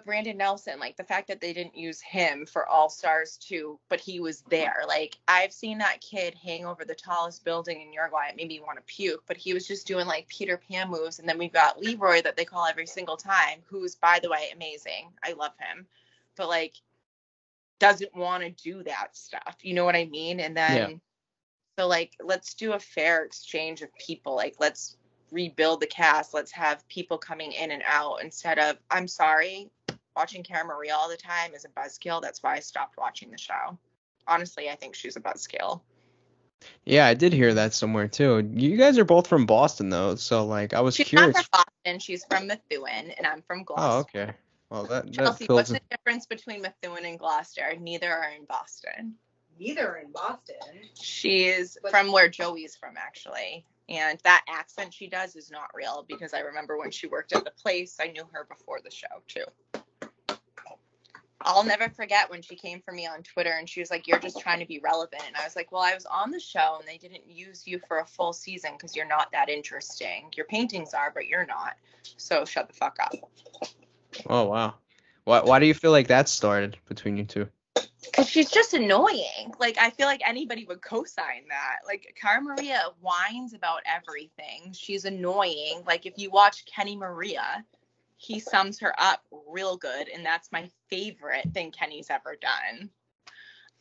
[0.04, 4.00] Brandon Nelson, like the fact that they didn't use him for All Stars 2, but
[4.00, 4.82] he was there.
[4.86, 8.28] Like I've seen that kid hang over the tallest building in Uruguay.
[8.28, 11.18] It made me want to puke, but he was just doing like Peter Pan moves.
[11.18, 14.50] And then we've got Leroy that they call every single time, who's by the way
[14.54, 15.12] amazing.
[15.24, 15.86] I love him,
[16.36, 16.74] but like
[17.78, 19.56] doesn't want to do that stuff.
[19.62, 20.40] You know what I mean?
[20.40, 20.96] And then yeah.
[21.78, 24.36] so like let's do a fair exchange of people.
[24.36, 24.96] Like let's
[25.30, 26.34] rebuild the cast.
[26.34, 29.70] Let's have people coming in and out instead of I'm sorry,
[30.16, 32.22] watching Cara Maria all the time is a buzzkill.
[32.22, 33.78] That's why I stopped watching the show.
[34.26, 35.80] Honestly, I think she's a buzzkill.
[36.84, 38.50] Yeah, I did hear that somewhere too.
[38.54, 41.36] You guys are both from Boston though, so like I was she's curious.
[41.36, 41.98] She's not from Boston.
[42.00, 44.18] She's from Methuen, and I'm from oh, Gloucester.
[44.18, 44.32] Oh, okay.
[44.70, 47.74] Well, that, that Chelsea, what's the difference between Methuen and Gloucester?
[47.78, 49.14] Neither are in Boston.
[49.58, 50.56] Neither are in Boston.
[51.00, 53.64] She's but- from where Joey's from, actually.
[53.88, 57.44] And that accent she does is not real because I remember when she worked at
[57.44, 59.44] the place, I knew her before the show too.
[61.42, 64.18] I'll never forget when she came for me on Twitter and she was like, You're
[64.18, 65.22] just trying to be relevant.
[65.26, 67.80] And I was like, Well, I was on the show and they didn't use you
[67.86, 70.30] for a full season because you're not that interesting.
[70.34, 71.74] Your paintings are, but you're not.
[72.16, 73.14] So shut the fuck up.
[74.26, 74.74] Oh, wow.
[75.24, 77.48] Why, why do you feel like that started between you two?
[78.06, 79.54] Because she's just annoying.
[79.58, 81.78] Like, I feel like anybody would co sign that.
[81.86, 84.72] Like, Cara Maria whines about everything.
[84.72, 85.82] She's annoying.
[85.86, 87.64] Like, if you watch Kenny Maria,
[88.16, 92.90] he sums her up real good, and that's my favorite thing Kenny's ever done.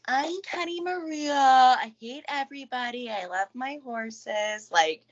[0.08, 1.34] I'm Kenny Maria.
[1.34, 3.10] I hate everybody.
[3.10, 4.70] I love my horses.
[4.72, 5.04] Like,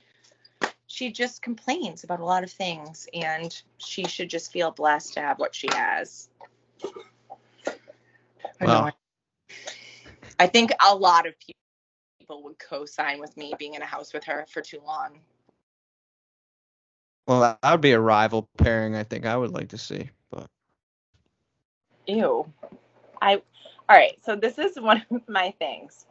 [0.86, 5.20] she just complains about a lot of things, and she should just feel blessed to
[5.20, 6.28] have what she has.
[8.60, 8.92] Wow.
[10.38, 14.24] I think a lot of people would co-sign with me being in a house with
[14.24, 15.20] her for too long.
[17.26, 18.96] Well, that would be a rival pairing.
[18.96, 20.46] I think I would like to see, but
[22.06, 22.46] ew.
[23.22, 23.36] I
[23.88, 24.18] all right.
[24.24, 26.06] So this is one of my things.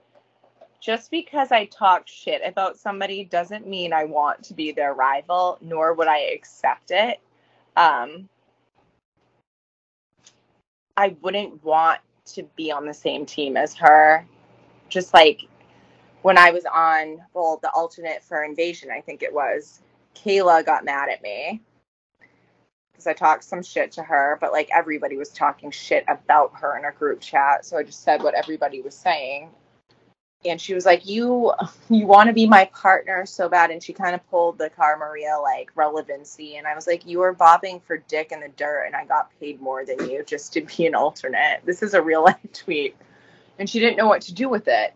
[0.79, 5.57] Just because I talk shit about somebody doesn't mean I want to be their rival,
[5.61, 7.21] nor would I accept it.
[7.77, 8.27] Um,
[10.97, 14.25] I wouldn't want to be on the same team as her.
[14.89, 15.41] Just like
[16.23, 19.81] when I was on, well, the alternate for Invasion, I think it was.
[20.15, 21.61] Kayla got mad at me
[22.93, 26.77] because I talked some shit to her, but like everybody was talking shit about her
[26.77, 27.65] in a group chat.
[27.65, 29.49] So I just said what everybody was saying.
[30.45, 31.53] And she was like, "You,
[31.89, 34.97] you want to be my partner so bad," and she kind of pulled the Cara
[34.97, 36.57] Maria like relevancy.
[36.57, 39.31] And I was like, "You were bobbing for dick in the dirt, and I got
[39.39, 42.95] paid more than you just to be an alternate." This is a real life tweet,
[43.59, 44.93] and she didn't know what to do with it.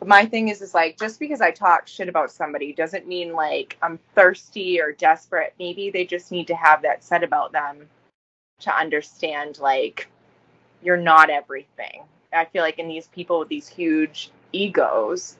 [0.00, 3.34] But my thing is, is like just because I talk shit about somebody doesn't mean
[3.34, 5.54] like I'm thirsty or desperate.
[5.58, 7.86] Maybe they just need to have that said about them
[8.60, 10.08] to understand like
[10.82, 12.02] you're not everything.
[12.32, 15.36] I feel like in these people with these huge egos,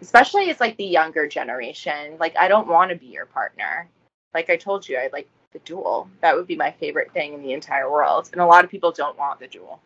[0.00, 3.88] especially it's like the younger generation, like I don't want to be your partner.
[4.32, 6.08] Like I told you, I like the duel.
[6.20, 8.28] That would be my favorite thing in the entire world.
[8.32, 9.80] And a lot of people don't want the duel.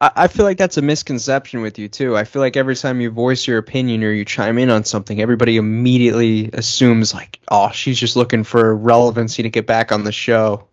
[0.00, 2.16] I, feel like that's a misconception with you too.
[2.16, 5.20] I feel like every time you voice your opinion or you chime in on something,
[5.20, 10.12] everybody immediately assumes like, oh, she's just looking for relevancy to get back on the
[10.12, 10.68] show.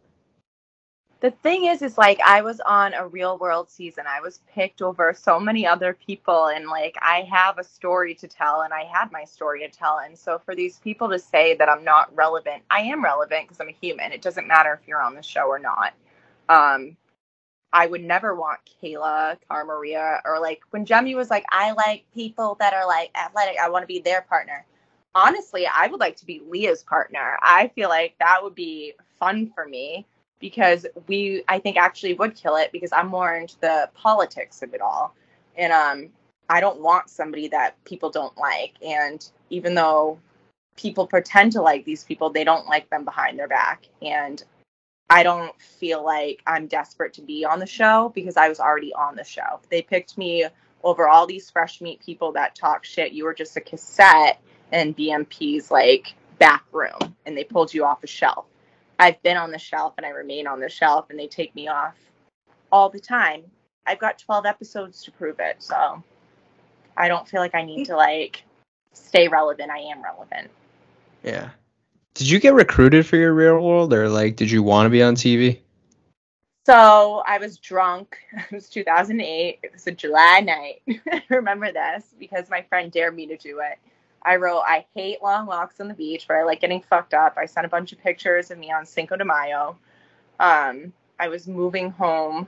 [1.22, 4.04] The thing is is like i was on a real world season.
[4.08, 8.28] I was picked over so many other people and like i have a story to
[8.28, 10.00] tell and i had my story to tell.
[10.00, 13.60] And so for these people to say that i'm not relevant i am relevant because
[13.62, 14.12] i'm a human.
[14.12, 15.94] It doesn't matter if you're on the show or not.
[16.50, 16.98] Um
[17.74, 22.06] i would never want kayla Cara maria or like when Jemmye was like i like
[22.14, 23.58] people that are like athletic.
[23.62, 24.66] I want to be their partner.
[25.16, 27.38] Honestly i would like to be leah's partner.
[27.42, 30.06] I feel like that would be fun for me
[30.46, 34.76] because we I think actually would kill it because I'm more into the politics of
[34.76, 35.16] it all.
[35.58, 36.10] And um
[36.48, 40.20] I don't want somebody that people don't like and even though
[40.76, 44.44] people pretend to like these people, they don't like them behind their back and
[45.10, 48.94] I don't feel like I'm desperate to be on the show because I was already
[48.94, 49.60] on the show.
[49.72, 50.46] They picked me
[50.84, 53.14] over all these fresh meat people that talk shit.
[53.14, 54.40] You were just a cassette
[54.72, 58.46] in BMP's like back room and they pulled you off a shelf.
[59.00, 61.68] I've been on the shelf and I remain on the shelf and they take me
[61.68, 61.96] off
[62.72, 63.44] all the time.
[63.86, 65.58] I've got 12 episodes to prove it.
[65.60, 66.04] So
[66.98, 68.44] I don't feel like I need to like
[68.94, 69.70] stay relevant.
[69.70, 70.50] I am relevant.
[71.24, 71.50] Yeah.
[72.14, 75.04] Did you get recruited for your real world or like did you want to be
[75.04, 75.60] on TV?
[76.66, 78.18] So I was drunk.
[78.34, 79.60] It was 2008.
[79.62, 80.82] It was a July night.
[81.12, 83.78] I remember this because my friend dared me to do it.
[84.26, 87.38] I wrote, I hate long walks on the beach, but I like getting fucked up.
[87.38, 89.78] I sent a bunch of pictures of me on Cinco de Mayo.
[90.40, 92.48] Um, I was moving home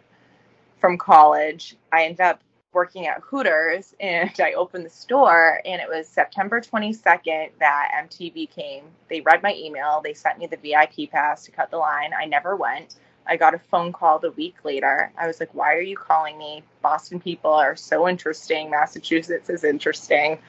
[0.79, 1.75] from college.
[1.91, 2.41] I ended up
[2.73, 8.49] working at Hooters and I opened the store and it was September 22nd that MTV
[8.49, 8.85] came.
[9.07, 10.01] They read my email.
[10.03, 12.11] They sent me the VIP pass to cut the line.
[12.19, 12.95] I never went.
[13.29, 15.11] I got a phone call the week later.
[15.17, 16.63] I was like, why are you calling me?
[16.81, 18.71] Boston people are so interesting.
[18.71, 20.39] Massachusetts is interesting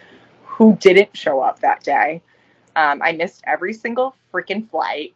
[0.49, 2.23] who didn't show up that day.
[2.75, 5.15] Um, I missed every single freaking flight.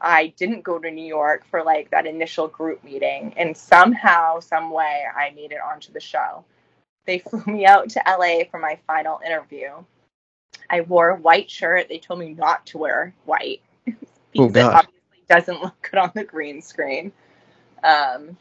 [0.00, 4.70] I didn't go to New York for like that initial group meeting, and somehow, some
[4.70, 6.44] way, I made it onto the show.
[7.04, 9.70] They flew me out to LA for my final interview.
[10.70, 11.88] I wore a white shirt.
[11.88, 16.12] They told me not to wear white because oh, it obviously doesn't look good on
[16.14, 17.12] the green screen.
[17.82, 18.36] Um,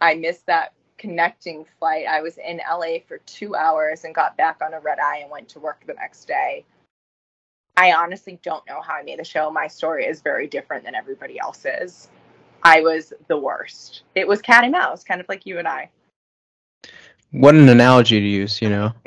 [0.00, 2.04] I missed that connecting flight.
[2.06, 5.30] I was in LA for two hours and got back on a red eye and
[5.30, 6.64] went to work the next day.
[7.76, 9.50] I honestly don't know how I made the show.
[9.50, 12.08] My story is very different than everybody else's.
[12.62, 14.02] I was the worst.
[14.14, 15.88] It was cat and mouse, kind of like you and I.
[17.30, 18.92] What an analogy to use, you know.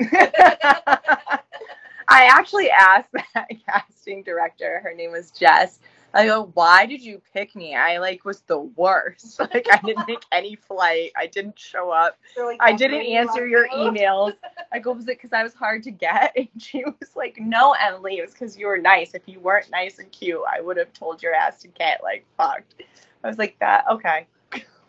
[2.08, 5.78] I actually asked that casting director, her name was Jess,
[6.14, 7.74] I go, why did you pick me?
[7.74, 9.40] I like was the worst.
[9.54, 11.12] Like I didn't make any flight.
[11.16, 12.18] I didn't show up.
[12.36, 14.34] Like, I didn't answer your emails.
[14.72, 16.34] I go, was it because I was hard to get?
[16.36, 19.14] And she was like, no, Emilee, it was because you were nice.
[19.14, 22.24] If you weren't nice and cute, I would have told your ass to get like
[22.36, 22.82] fucked.
[23.22, 23.84] I was like that.
[23.90, 24.26] Okay.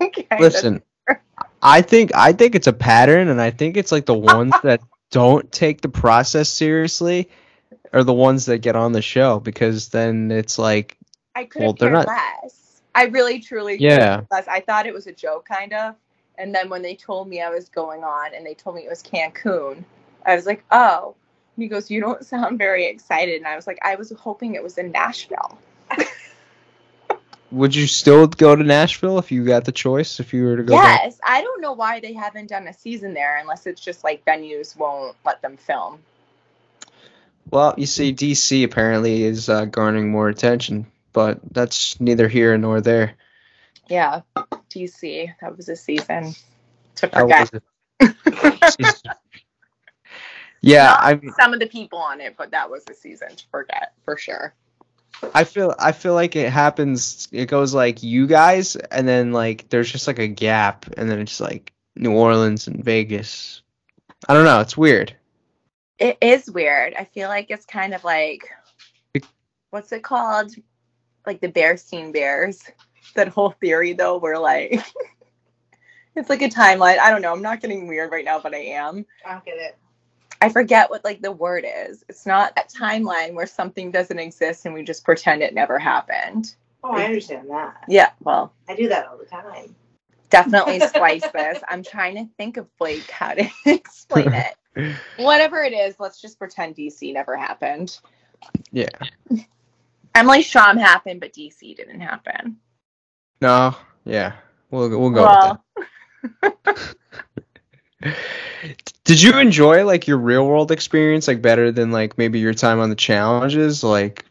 [0.01, 0.27] okay.
[0.39, 0.81] Listen,
[1.61, 4.81] I think I think it's a pattern, and I think it's like the ones that
[5.11, 7.29] don't take the process seriously
[7.93, 10.97] are the ones that get on the show because then it's like
[11.35, 12.07] I could have well, cared not...
[12.07, 12.81] less.
[12.95, 14.21] I really truly yeah.
[14.31, 14.47] less.
[14.47, 15.95] I thought it was a joke kind of.
[16.37, 18.89] And then when they told me I was going on and they told me it
[18.89, 19.83] was Cancun,
[20.25, 21.15] I was like, oh.
[21.55, 23.35] And he goes, You don't sound very excited.
[23.35, 25.59] And I was like, I was hoping it was in Nashville.
[27.51, 30.19] Would you still go to Nashville if you got the choice?
[30.19, 30.73] If you were to go?
[30.73, 31.29] Yes, back?
[31.29, 34.75] I don't know why they haven't done a season there unless it's just like venues
[34.75, 35.99] won't let them film.
[37.51, 42.81] Well, you see, DC apparently is uh, garnering more attention but that's neither here nor
[42.81, 43.15] there.
[43.89, 44.21] Yeah,
[44.69, 45.33] DC.
[45.39, 46.35] That was a season
[46.95, 47.49] to forget.
[50.61, 53.45] yeah, I mean, some of the people on it, but that was a season to
[53.49, 54.53] forget for sure.
[55.33, 57.29] I feel I feel like it happens.
[57.31, 61.19] It goes like you guys, and then like there's just like a gap, and then
[61.19, 63.61] it's like New Orleans and Vegas.
[64.27, 64.59] I don't know.
[64.59, 65.15] It's weird.
[65.97, 66.93] It is weird.
[66.95, 68.49] I feel like it's kind of like
[69.69, 70.53] what's it called?
[71.27, 72.63] Like the Bearstein Bears.
[73.15, 74.83] That whole theory though, where like
[76.15, 76.99] it's like a timeline.
[76.99, 77.31] I don't know.
[77.31, 79.05] I'm not getting weird right now, but I am.
[79.25, 79.77] I don't get it.
[80.41, 82.03] I forget what like the word is.
[82.09, 86.55] It's not a timeline where something doesn't exist and we just pretend it never happened.
[86.83, 87.83] Oh, I understand that.
[87.87, 89.75] Yeah, well, I do that all the time.
[90.29, 91.59] Definitely splice this.
[91.67, 94.95] I'm trying to think of like how to explain it.
[95.17, 97.97] Whatever it is, let's just pretend DC never happened.
[98.71, 98.89] Yeah.
[100.15, 102.57] Emily Schromm happened, but DC didn't happen.
[103.41, 104.33] No, yeah,
[104.71, 105.63] we'll we'll go well.
[106.41, 106.51] with
[108.01, 108.15] that.
[109.03, 112.79] Did you enjoy like your real world experience like better than like maybe your time
[112.79, 113.83] on the challenges?
[113.83, 114.25] Like,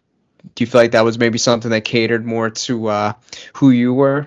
[0.55, 3.12] do you feel like that was maybe something that catered more to uh,
[3.55, 4.26] who you were?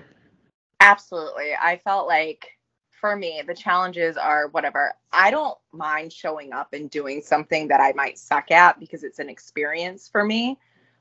[0.80, 1.52] Absolutely.
[1.60, 2.48] I felt like
[3.00, 4.94] for me, the challenges are whatever.
[5.12, 9.18] I don't mind showing up and doing something that I might suck at because it's
[9.18, 10.58] an experience for me.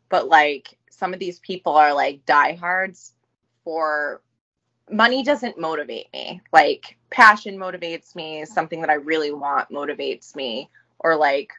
[0.10, 3.14] But like some of these people are like diehards
[3.64, 4.22] for
[4.90, 6.42] money doesn't motivate me.
[6.52, 11.52] Like passion motivates me, something that I really want motivates me, or like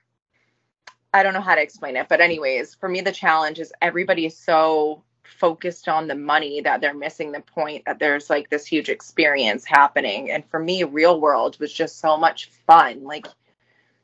[1.12, 2.08] I don't know how to explain it.
[2.08, 6.80] But anyways, for me the challenge is everybody is so focused on the money that
[6.80, 10.30] they're missing the point that there's like this huge experience happening.
[10.30, 13.04] And for me, real world was just so much fun.
[13.04, 13.26] Like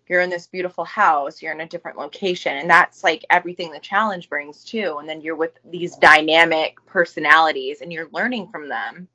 [0.09, 3.79] you're in this beautiful house, you're in a different location, and that's like everything the
[3.79, 4.97] challenge brings too.
[4.99, 9.09] And then you're with these dynamic personalities and you're learning from them.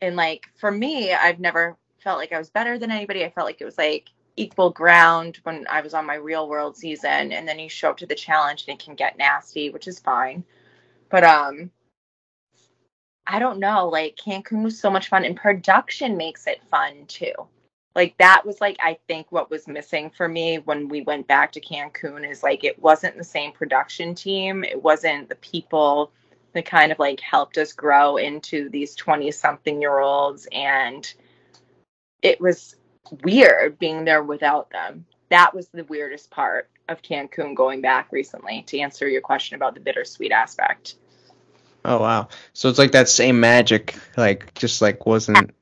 [0.00, 3.24] And like for me, I've never felt like I was better than anybody.
[3.24, 6.76] I felt like it was like equal ground when I was on my real world
[6.76, 7.32] season.
[7.32, 9.98] And then you show up to the challenge and it can get nasty, which is
[9.98, 10.44] fine.
[11.10, 11.70] But um
[13.26, 17.32] I don't know, like Cancun was so much fun and production makes it fun too.
[17.96, 21.52] Like that was like I think what was missing for me when we went back
[21.52, 24.64] to Cancun is like it wasn't the same production team.
[24.64, 26.12] It wasn't the people
[26.52, 31.10] that kind of like helped us grow into these 20 something year olds and
[32.20, 32.76] it was
[33.22, 35.06] weird being there without them.
[35.30, 39.72] That was the weirdest part of Cancun going back recently to answer your question about
[39.72, 40.96] the bittersweet aspect.
[41.82, 42.28] Oh wow.
[42.52, 45.54] So it's like that same magic, like just like wasn't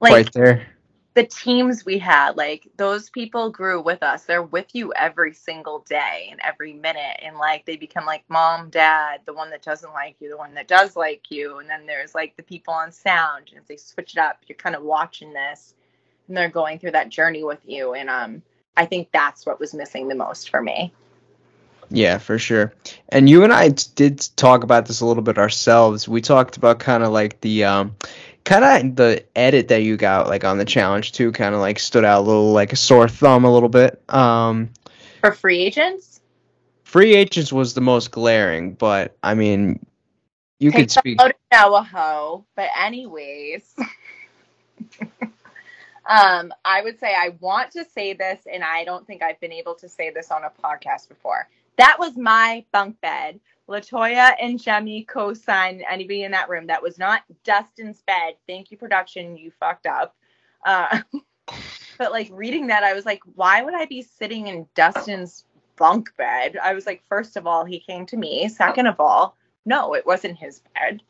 [0.00, 0.68] Like quite there.
[1.14, 4.24] The teams we had, like those people grew with us.
[4.24, 7.18] They're with you every single day and every minute.
[7.22, 10.54] And like they become like mom, dad, the one that doesn't like you, the one
[10.54, 11.58] that does like you.
[11.58, 13.48] And then there's like the people on sound.
[13.50, 15.74] And if they switch it up, you're kind of watching this
[16.28, 17.94] and they're going through that journey with you.
[17.94, 18.42] And um
[18.76, 20.92] I think that's what was missing the most for me.
[21.90, 22.72] Yeah, for sure.
[23.08, 26.08] And you and I did talk about this a little bit ourselves.
[26.08, 27.96] We talked about kind of like the um
[28.44, 31.78] kind of the edit that you got like on the challenge too kind of like
[31.78, 34.02] stood out a little like a sore thumb a little bit.
[34.08, 34.70] Um
[35.20, 36.20] For free agents,
[36.90, 39.78] Free Agents was the most glaring, but I mean
[40.58, 42.44] you take could speak the Navajo.
[42.56, 43.62] But anyways.
[46.04, 49.52] um, I would say I want to say this, and I don't think I've been
[49.52, 51.48] able to say this on a podcast before.
[51.80, 53.40] That was my bunk bed.
[53.66, 56.66] Latoya and Jemmye co-signed anybody in that room.
[56.66, 58.34] That was not Dustin's bed.
[58.46, 59.34] Thank you, production.
[59.38, 60.14] You fucked up.
[60.66, 61.00] Uh,
[61.98, 66.14] but like reading that, I was like, why would I be sitting in Dustin's bunk
[66.18, 66.58] bed?
[66.62, 68.46] I was like, first of all, he came to me.
[68.50, 71.00] Second of all, no, it wasn't his bed.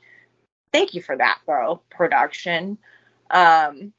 [0.73, 2.79] Thank you for that, though, production.
[3.33, 3.93] Um,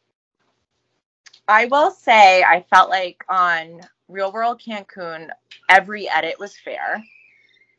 [1.49, 3.81] I will say I felt like on
[4.11, 5.29] Real World Cancun,
[5.69, 7.03] every edit was fair.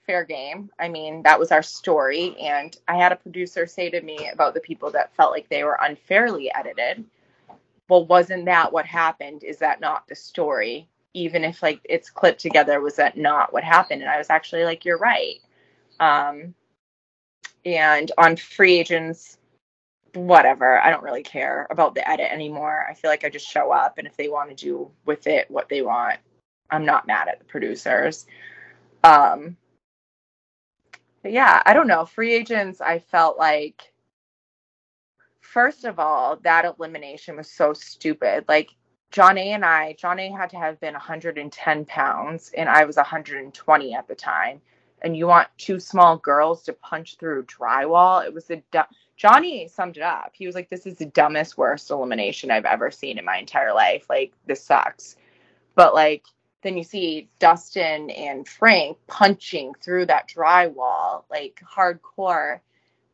[0.06, 0.70] Fair game.
[0.80, 2.36] I mean, that was our story.
[2.40, 5.62] And I had a producer say to me about the people that felt like they
[5.62, 7.04] were unfairly edited.
[7.88, 9.44] Well, wasn't that what happened?
[9.44, 10.88] Is that not the story?
[11.14, 14.00] Even if like it's clipped together, was that not what happened?
[14.00, 15.40] And I was actually like, you're right.
[16.00, 16.54] Um,
[17.64, 19.38] and on free agents,
[20.14, 20.80] whatever.
[20.80, 22.86] I don't really care about the edit anymore.
[22.88, 25.50] I feel like I just show up, and if they want to do with it
[25.50, 26.18] what they want,
[26.70, 28.26] I'm not mad at the producers.
[29.04, 29.56] Um,
[31.22, 32.04] but yeah, I don't know.
[32.04, 33.92] Free agents, I felt like,
[35.40, 38.44] first of all, that elimination was so stupid.
[38.48, 38.70] Like,
[39.12, 44.08] Jonna and I, Jonna had to have been 110 pounds, and I was 120 at
[44.08, 44.60] the time.
[45.02, 48.24] And you want two small girls to punch through drywall?
[48.24, 48.86] It was du-
[49.22, 50.32] Johnny summed it up.
[50.32, 53.72] He was like, "This is the dumbest, worst elimination I've ever seen in my entire
[53.72, 54.06] life.
[54.10, 55.14] Like, this sucks."
[55.76, 56.24] But like,
[56.62, 62.58] then you see Dustin and Frank punching through that drywall, like hardcore.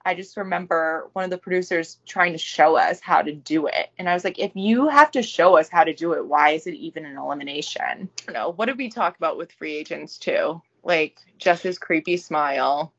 [0.03, 3.91] I just remember one of the producers trying to show us how to do it.
[3.99, 6.53] And I was like, if you have to show us how to do it, why
[6.53, 8.09] is it even an elimination?
[8.23, 8.53] I don't know.
[8.53, 10.63] What did we talk about with free agents too?
[10.83, 11.19] Like
[11.63, 12.95] his creepy smile.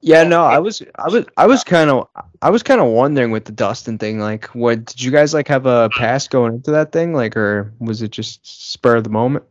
[0.00, 2.08] Yeah, no, I was I was I was kind of
[2.40, 5.48] I was kind of wondering with the Dustin thing like what did you guys like
[5.48, 9.10] have a pass going into that thing like or was it just spur of the
[9.10, 9.44] moment?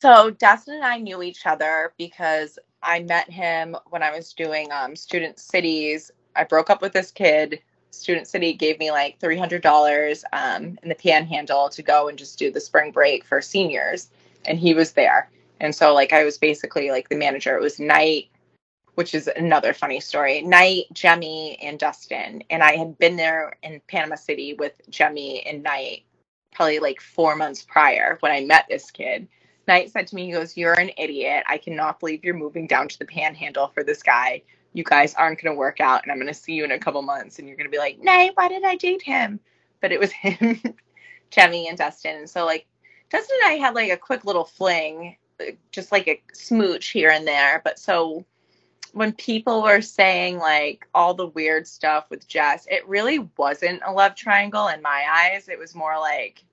[0.00, 4.70] So Dustin and I knew each other because I met him when I was doing
[4.72, 6.10] um, Student Cities.
[6.36, 7.60] I broke up with this kid.
[7.92, 12.18] Student City gave me like three hundred dollars um, in the Panhandle to go and
[12.18, 14.10] just do the spring break for seniors,
[14.44, 15.30] and he was there.
[15.60, 17.56] And so like I was basically like the manager.
[17.56, 18.28] It was night,
[18.94, 20.42] which is another funny story.
[20.42, 25.62] Knight, Jemmye, and Dustin, and I had been there in Panama City with Jemmye and
[25.62, 26.04] Knight
[26.52, 29.26] probably like four months prior when I met this kid.
[29.66, 31.44] Knight said to me, he goes, You're an idiot.
[31.48, 34.42] I cannot believe you're moving down to the panhandle for this guy.
[34.74, 36.78] you guys aren't going to work out and I'm going to see you in a
[36.78, 39.40] couple months and you're going to be like, Nay, why did I date him?
[39.80, 40.60] But it was him,
[41.30, 42.16] Jemmye, and Dustin.
[42.16, 42.66] And so, like,
[43.10, 47.10] Dustin and I had like a quick little fling, uh, just like a smooch here
[47.10, 47.60] and there.
[47.64, 48.24] But so
[48.92, 53.92] when people were saying like all the weird stuff with Jess, it really wasn't a
[53.92, 55.48] love triangle in my eyes.
[55.48, 56.44] It was more like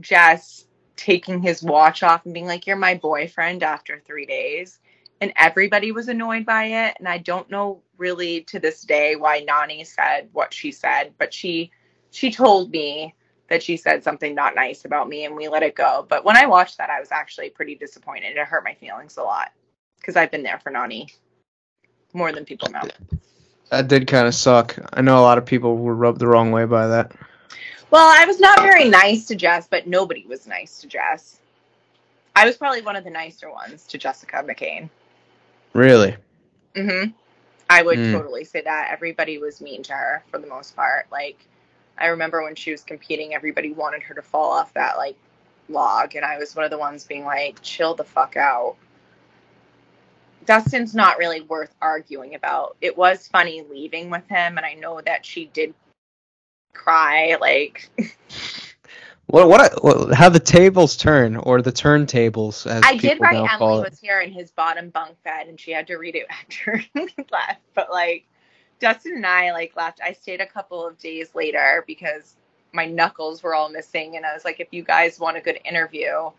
[0.00, 4.78] Jess taking his watch off and being like, You're my boyfriend after three days
[5.20, 6.96] and everybody was annoyed by it.
[6.98, 11.32] And I don't know really to this day why Nany said what she said, but
[11.32, 11.70] she
[12.10, 13.14] she told me
[13.48, 16.04] that she said something not nice about me and we let it go.
[16.08, 18.36] But when I watched that, I was actually pretty disappointed.
[18.36, 19.52] It hurt my feelings a lot
[19.98, 21.12] because I've been there for Nany
[22.16, 22.82] more than people know.
[23.70, 24.76] That did kind of suck.
[24.92, 27.12] I know a lot of people were rubbed the wrong way by that.
[27.90, 31.38] Well, I was not very nice to Jess, but nobody was nice to Jess.
[32.34, 34.88] I was probably one of the nicer ones to Jessica McCain.
[35.72, 36.16] Really?
[36.74, 37.10] Mm-hmm.
[37.68, 38.12] I would Mm.
[38.12, 38.88] totally say that.
[38.90, 41.06] Everybody was mean to her for the most part.
[41.10, 41.38] Like,
[41.98, 45.16] I remember when she was competing, everybody wanted her to fall off that like
[45.68, 48.76] log, and I was one of the ones being like, "Chill the fuck out."
[50.46, 52.76] Dustin's not really worth arguing about.
[52.80, 55.74] It was funny leaving with him, and I know that she did
[56.72, 57.36] cry.
[57.40, 57.90] Like,
[59.28, 63.82] What what, what how the tables turn or the turntables as I did write Emilee
[63.90, 67.08] was here in his bottom bunk bed and she had to read it after he
[67.32, 67.60] left.
[67.74, 68.26] But like
[68.78, 70.00] Dustin and I like left.
[70.00, 72.36] I stayed a couple of days later because
[72.72, 75.58] my knuckles were all missing and I was like, if you guys want a good
[75.64, 76.30] interview.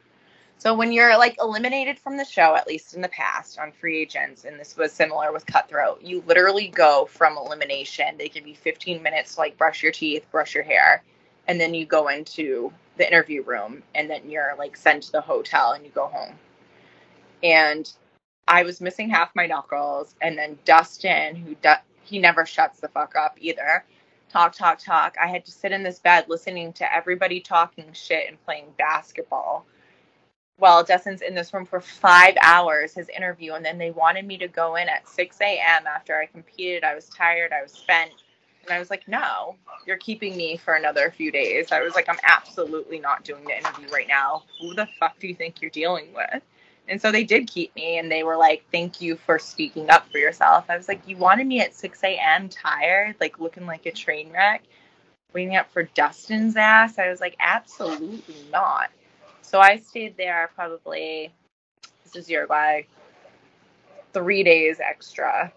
[0.60, 4.00] So when you're like eliminated from the show, at least in the past on free
[4.00, 8.18] agents, and this was similar with Cutthroat, you literally go from elimination.
[8.18, 11.04] They give you 15 minutes to like brush your teeth, brush your hair,
[11.48, 15.22] and then you go into the interview room and then you're like sent to the
[15.22, 16.36] hotel and you go home.
[17.44, 17.92] And
[18.48, 22.90] i was missing half my knuckles and then dustin who du- he never shuts the
[22.90, 23.86] fuck up either.
[24.30, 25.16] Talk talk talk.
[25.22, 29.66] I had to sit in this bed listening to everybody talking shit and playing basketball
[30.58, 34.38] while dustin's in this room for five hours his interview and then they wanted me
[34.38, 38.12] to go in at 6 a.m after i competed i was tired i was spent
[38.68, 39.56] and I was like, no,
[39.86, 41.72] you're keeping me for another few days.
[41.72, 44.44] I was like, I'm absolutely not doing the interview right now.
[44.60, 46.44] Who the fuck do you think you're dealing with?
[46.90, 50.10] And so they did keep me and they were like, thank you for speaking up
[50.12, 50.66] for yourself.
[50.70, 52.50] I was like, you wanted me at 6 a.m.
[52.50, 54.64] tired, like looking like a train wreck,
[55.34, 57.00] waiting up for Dustin's ass.
[57.00, 58.90] I was like, absolutely not.
[59.48, 61.32] So I stayed there probably,
[62.04, 62.82] this is Uruguay,
[64.12, 65.54] three days extra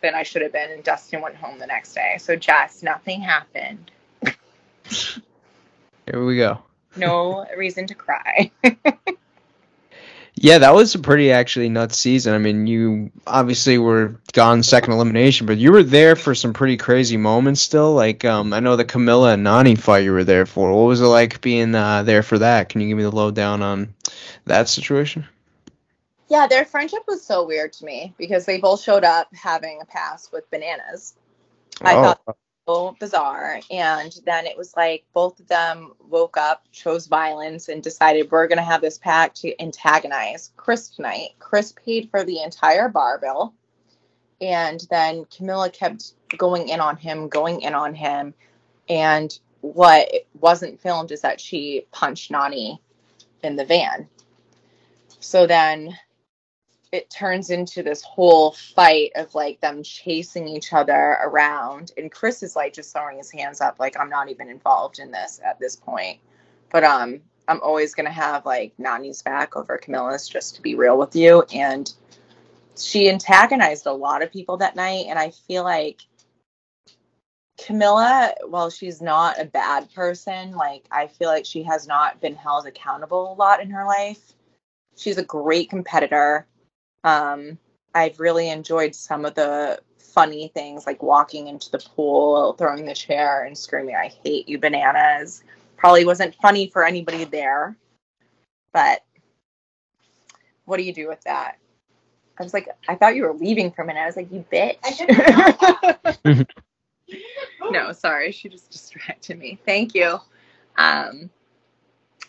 [0.00, 2.18] than I should have been, and Dustin went home the next day.
[2.20, 3.90] So, Jess, nothing happened.
[4.88, 6.60] Here we go.
[6.94, 8.52] No reason to cry.
[10.38, 12.34] Yeah, that was a pretty actually nuts season.
[12.34, 16.76] I mean, you obviously were gone second elimination, but you were there for some pretty
[16.76, 17.94] crazy moments still.
[17.94, 20.70] Like, um, I know the Camilla and Nany fight you were there for.
[20.72, 22.68] What was it like being uh, there for that?
[22.68, 23.94] Can you give me the lowdown on
[24.44, 25.26] that situation?
[26.28, 29.84] yeah, their friendship was so weird to me because they both showed up having a
[29.84, 31.14] pass with bananas.
[31.80, 32.36] I oh, thought so
[32.98, 33.60] bizarre.
[33.70, 38.48] And then it was like both of them woke up, chose violence, and decided we're
[38.48, 41.30] going to have this pact to antagonize Chris tonight.
[41.38, 43.54] Chris paid for the entire bar bill.
[44.40, 48.34] And then Camilla kept going in on him, going in on him.
[48.88, 50.08] And what
[50.40, 52.78] wasn't filmed is that she punched Nany
[53.42, 54.08] in the van.
[55.20, 55.96] So then
[56.96, 61.92] it turns into this whole fight of like them chasing each other around.
[61.96, 65.10] And chris is like just throwing his hands up like i'm not even involved in
[65.10, 66.18] this at this point.
[66.72, 70.98] But um i'm always gonna have like Nany's back over camilla's just to be real
[70.98, 71.44] with you.
[71.54, 71.92] And
[72.76, 76.02] she antagonized a lot of people that night and i feel like
[77.58, 82.34] camilla while she's not a bad person like i feel like she has not been
[82.34, 84.34] held accountable a lot in her life.
[84.96, 86.46] She's a great competitor
[87.06, 87.56] um,
[87.94, 92.94] I've really enjoyed some of the funny things like walking into the pool, throwing the
[92.94, 95.44] chair, and screaming, I hate you, bananas.
[95.76, 97.76] Probably wasn't funny for anybody there,
[98.72, 99.04] but
[100.64, 101.58] what do you do with that?
[102.38, 104.00] I was like, I thought you were leaving for a minute.
[104.00, 104.86] I was like, you bitch.
[107.70, 108.32] no, sorry.
[108.32, 109.58] She just distracted me.
[109.64, 110.18] Thank you.
[110.76, 111.30] Um,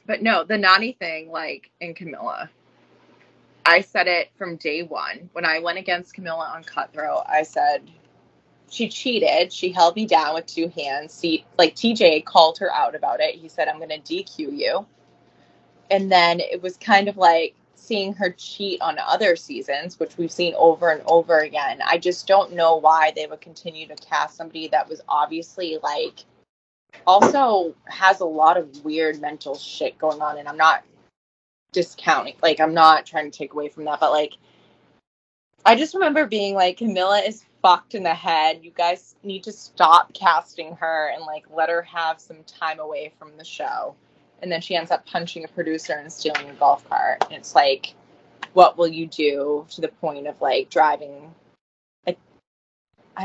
[0.05, 2.49] but no, the naughty thing, like in Camilla,
[3.67, 5.29] I said it from day one.
[5.33, 7.81] When I went against Camilla on Cutthroat, I said
[8.69, 9.51] she cheated.
[9.51, 11.13] She held me down with two hands.
[11.13, 13.35] See, like TJ called her out about it.
[13.35, 14.85] He said, I'm going to DQ you.
[15.91, 20.31] And then it was kind of like seeing her cheat on other seasons, which we've
[20.31, 21.81] seen over and over again.
[21.85, 26.23] I just don't know why they would continue to cast somebody that was obviously like
[27.05, 30.83] also has a lot of weird mental shit going on and I'm not
[31.77, 34.33] discounting like I'm not trying to take away from that, but like
[35.63, 38.61] I just remember being like Camilla is fucked in the head.
[38.63, 43.13] You guys need to stop casting her and like let her have some time away
[43.19, 43.93] from the show.
[44.41, 47.23] And then she ends up punching a producer and stealing a golf cart.
[47.25, 47.93] And it's like,
[48.53, 51.31] what will you do to the point of like driving?
[52.07, 52.15] I,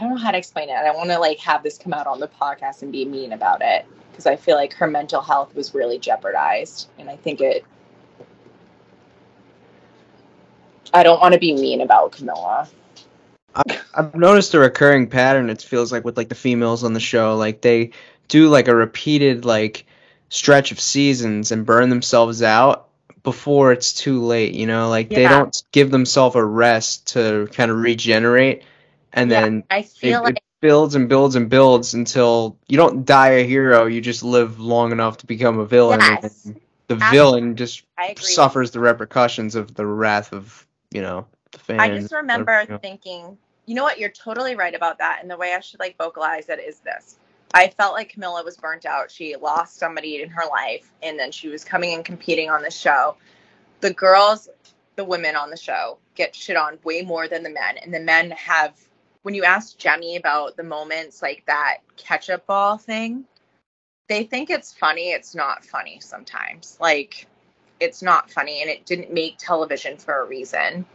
[0.00, 0.74] don't know how to explain it.
[0.74, 3.32] I don't want to like have this come out on the podcast and be mean
[3.32, 6.88] about it because I feel like her mental health was really jeopardized.
[6.98, 7.64] And I think it,
[10.92, 12.68] I don't want to be mean about Camilla.
[13.94, 15.50] I've noticed a recurring pattern.
[15.50, 17.90] It feels like with like the females on the show, like they
[18.28, 19.86] do like a repeated like
[20.28, 22.88] stretch of seasons and burn themselves out
[23.22, 24.54] before it's too late.
[24.54, 28.62] You know, like they don't give themselves a rest to kind of regenerate,
[29.12, 32.78] and Yeah, then I it, feel like it builds and builds and builds until you
[32.78, 33.86] don't die a hero.
[33.86, 36.00] You just live long enough to become a villain.
[36.00, 36.44] Yes.
[36.46, 37.16] And the Absolutely.
[37.18, 37.82] villain just
[38.16, 41.80] suffers the repercussions of the wrath of you know the fans.
[41.80, 42.78] I just remember you know.
[42.78, 45.18] thinking, you know what, you're totally right about that.
[45.20, 47.18] And the way I should like vocalize it is this.
[47.54, 49.10] I felt like Camilla was burnt out.
[49.10, 52.70] She lost somebody in her life and then she was coming and competing on the
[52.70, 53.16] show.
[53.80, 54.48] The girls,
[54.96, 57.76] the women on the show get shit on way more than the men.
[57.78, 58.74] And the men have
[59.22, 63.24] when you ask Jemmye about the moments like that ketchup ball thing,
[64.08, 65.10] they think it's funny.
[65.10, 66.76] It's not funny sometimes.
[66.80, 67.28] Like
[67.82, 70.86] it's not funny and it didn't make television for a reason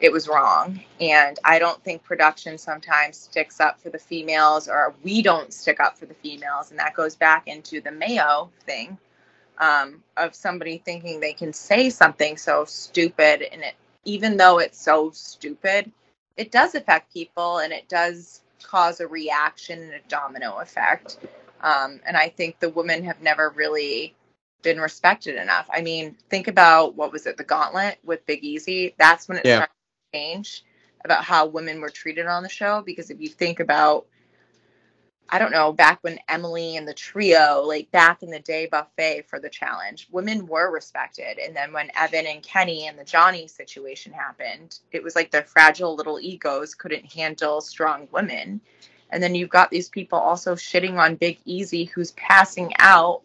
[0.00, 0.80] it was wrong.
[1.00, 5.80] And I don't think production sometimes sticks up for the females, or we don't stick
[5.80, 6.70] up for the females.
[6.70, 8.98] And that goes back into the Mayo thing
[9.58, 13.42] um, of somebody thinking they can say something so stupid.
[13.52, 15.92] And it, even though it's so stupid,
[16.38, 21.18] it does affect people and it does cause a reaction and a domino effect.
[21.62, 24.15] Um, and I think the women have never really
[24.66, 25.70] been respected enough.
[25.72, 28.96] I mean, think about what was it, the gauntlet with Big Easy?
[28.98, 29.58] That's when it Yeah.
[29.58, 29.72] started
[30.12, 30.64] to change
[31.04, 32.82] about how women were treated on the show.
[32.82, 34.06] Because if you think about,
[35.28, 39.26] I don't know, back when Emily and the trio, like back in the day buffet
[39.28, 41.38] for the challenge, women were respected.
[41.38, 45.44] And then when Evan and Kenny and the Johnny situation happened, it was like their
[45.44, 48.60] fragile little egos couldn't handle strong women.
[49.10, 53.22] And then you've got these people also shitting on Big Easy who's passing out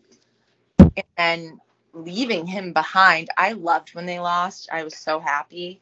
[1.17, 1.59] and
[1.93, 3.29] leaving him behind.
[3.37, 4.69] I loved when they lost.
[4.71, 5.81] I was so happy.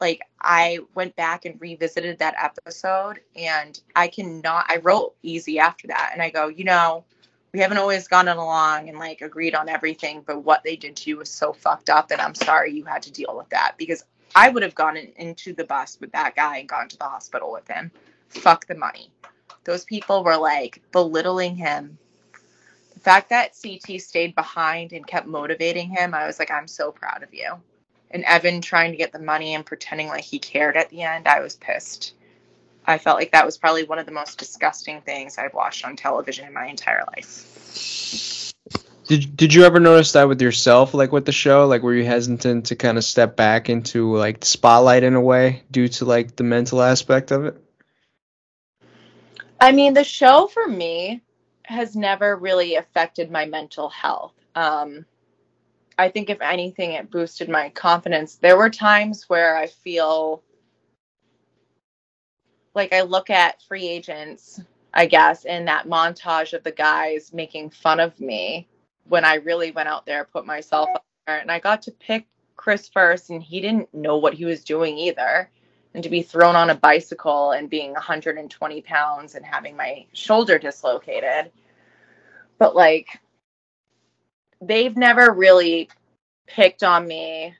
[0.00, 5.86] Like I went back and revisited that episode and I cannot I wrote easy after
[5.88, 7.04] that and I go, you know,
[7.52, 11.10] we haven't always gotten along and like agreed on everything, but what they did to
[11.10, 14.04] you was so fucked up and I'm sorry you had to deal with that because
[14.34, 17.04] I would have gone in, into the bus with that guy and gone to the
[17.04, 17.90] hospital with him.
[18.28, 19.10] Fuck the money.
[19.64, 21.98] Those people were like belittling him
[23.02, 27.22] fact that CT stayed behind and kept motivating him, I was like, I'm so proud
[27.22, 27.54] of you.
[28.10, 31.26] And Evan trying to get the money and pretending like he cared at the end,
[31.26, 32.14] I was pissed.
[32.86, 35.96] I felt like that was probably one of the most disgusting things I've watched on
[35.96, 38.52] television in my entire life.
[39.06, 42.04] Did Did you ever notice that with yourself, like with the show, like were you
[42.04, 46.04] hesitant to kind of step back into like the spotlight in a way due to
[46.04, 47.56] like the mental aspect of it?
[49.60, 51.22] I mean, the show for me
[51.64, 54.34] has never really affected my mental health.
[54.54, 55.04] Um,
[55.98, 58.36] I think, if anything, it boosted my confidence.
[58.36, 60.42] There were times where I feel
[62.74, 64.60] like I look at free agents,
[64.94, 68.68] I guess, in that montage of the guys making fun of me
[69.08, 72.26] when I really went out there, put myself out there, and I got to pick
[72.56, 75.50] Chris first, and he didn't know what he was doing either
[75.94, 80.58] and to be thrown on a bicycle and being 120 pounds and having my shoulder
[80.58, 81.52] dislocated.
[82.58, 83.20] But like,
[84.60, 85.90] they've never really
[86.46, 87.54] picked on me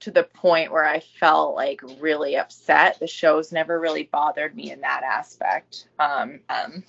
[0.00, 2.98] to the point where I felt like really upset.
[2.98, 5.86] The show's never really bothered me in that aspect.
[5.98, 6.82] Um, um,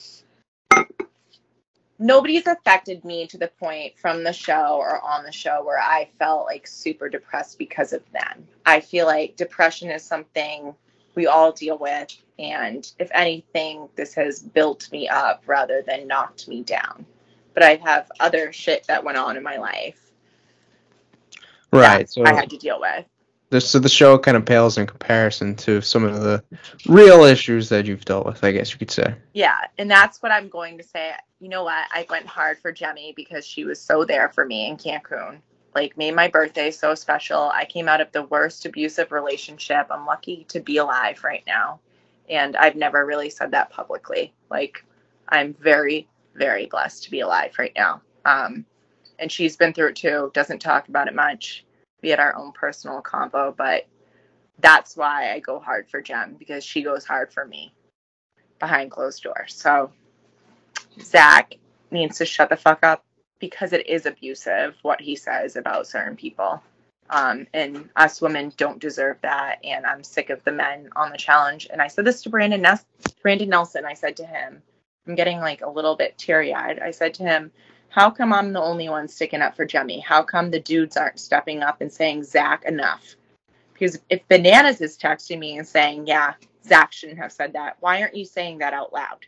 [2.03, 6.09] nobody's affected me to the point from the show or on the show where I
[6.19, 8.47] felt like super depressed because of them.
[8.65, 10.75] I feel like depression is something
[11.15, 12.15] we all deal with.
[12.39, 17.05] And if anything, this has built me up rather than knocked me down.
[17.53, 20.03] But I have other shit that went on in my life
[21.73, 22.09] Right.
[22.09, 23.05] So I had to deal with.
[23.53, 26.43] The so the show kind of pales in comparison to some of the
[26.87, 29.13] real issues that you've dealt with, I guess you could say.
[29.33, 31.11] Yeah, and that's what I'm going to say.
[31.39, 31.87] You know what?
[31.91, 35.39] I went hard for Jemmy because she was so there for me in Cancun.
[35.75, 37.51] like made my birthday so special.
[37.53, 39.87] I came out of the worst abusive relationship.
[39.89, 41.79] I'm lucky to be alive right now.
[42.29, 44.33] And I've never really said that publicly.
[44.49, 44.83] Like
[45.29, 48.01] I'm very, very blessed to be alive right now.
[48.25, 48.65] Um,
[49.19, 51.65] and she's been through it too, doesn't talk about it much.
[52.03, 53.87] We had our own personal combo, but
[54.59, 57.73] that's why I go hard for Jem because she goes hard for me
[58.59, 59.55] behind closed doors.
[59.55, 59.91] So
[61.01, 61.55] Zach
[61.91, 63.03] needs to shut the fuck up
[63.39, 66.61] because it is abusive what he says about certain people.
[67.09, 69.59] Um, and us women don't deserve that.
[69.63, 71.67] And I'm sick of the men on the challenge.
[71.71, 72.65] And I said this to Brandon,
[73.21, 73.85] Brandon Nelson.
[73.85, 74.61] I said to him,
[75.07, 76.79] I'm getting like a little bit teary eyed.
[76.79, 77.51] I said to him,
[77.93, 80.01] How come I'm the only one sticking up for Jemmye?
[80.01, 83.15] How come the dudes aren't stepping up and saying, Zach, enough?
[83.71, 86.33] Because if Bananas is texting me and saying, Yeah,
[86.65, 89.27] Zach shouldn't have said that, why aren't you saying that out loud?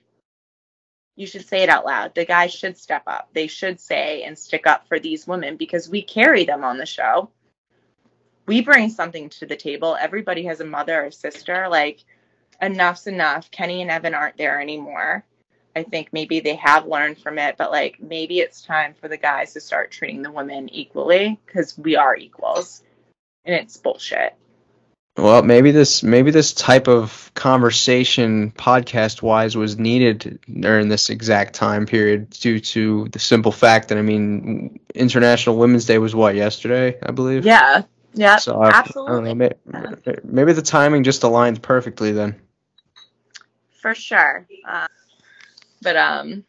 [1.16, 2.16] You should say it out loud.
[2.16, 3.30] The guys should step up.
[3.34, 6.88] They should say and stick up for these women because we carry them on the
[6.88, 7.30] show.
[8.48, 9.96] We bring something to the table.
[9.96, 11.68] Everybody has a mother or sister.
[11.70, 12.04] Like,
[12.64, 13.52] enough's enough.
[13.52, 15.24] Kenny and Evan aren't there anymore.
[15.76, 19.18] I think maybe they have learned from it, but like maybe it's time for the
[19.18, 22.82] guys to start treating the women equally because we are equals
[23.44, 24.36] and it's bullshit.
[25.18, 31.56] Well, maybe this maybe this type of conversation podcast wise was needed during this exact
[31.56, 36.36] time period due to the simple fact that I mean International Women's Day was what
[36.36, 37.46] yesterday, I believe.
[37.46, 37.84] Yeah.
[38.14, 38.38] Yeah.
[38.38, 39.12] So I, absolutely.
[39.12, 42.36] I don't know, maybe, maybe the timing just aligned perfectly then.
[43.82, 44.48] For sure.
[44.68, 44.88] Uh,
[45.86, 46.44] but um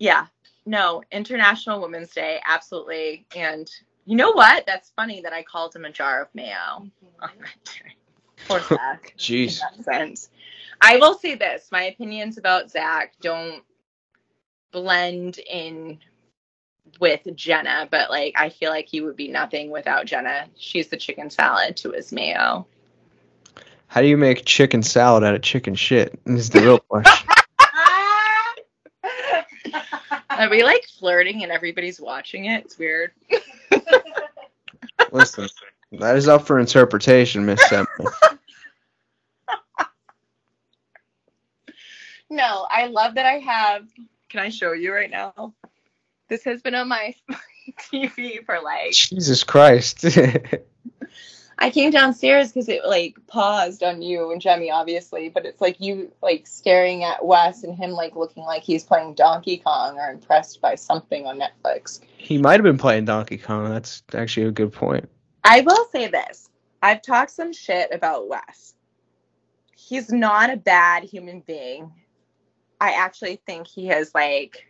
[0.00, 0.26] yeah.
[0.66, 3.26] No, International Women's Day, absolutely.
[3.36, 3.70] And
[4.04, 4.66] you know what?
[4.66, 7.94] That's funny that I called him a jar of mayo on that day.
[8.48, 9.14] Poor Zach.
[9.18, 9.60] Jeez.
[9.60, 10.30] in that sense.
[10.80, 13.62] I will say this: my opinions about Zach don't
[14.72, 15.98] blend in
[17.00, 20.46] with Jenna, but like I feel like he would be nothing without Jenna.
[20.56, 22.66] She's the chicken salad to his mayo.
[23.88, 26.18] How do you make chicken salad out of chicken shit?
[26.26, 27.28] Is the real question.
[30.38, 32.64] Are we like flirting and everybody's watching it?
[32.64, 33.10] It's weird.
[35.10, 35.48] Listen,
[35.92, 37.86] that is up for interpretation, Miss Emilee.
[42.30, 43.88] No, I love that I have.
[44.28, 45.54] Can I show you right now?
[46.28, 47.14] This has been on my
[47.90, 48.92] TV for like.
[48.92, 50.04] Jesus Christ.
[51.60, 55.80] I came downstairs because it like paused on you and Jemmye, obviously, but it's like
[55.80, 60.08] you like staring at Wes and him like looking like he's playing Donkey Kong or
[60.08, 62.00] impressed by something on Netflix.
[62.16, 63.68] he might have been playing Donkey Kong.
[63.68, 65.08] That's actually a good point.
[65.42, 66.48] I will say this.
[66.80, 68.74] I've talked some shit about Wes.
[69.74, 71.92] He's not a bad human being.
[72.80, 74.67] I actually think he has like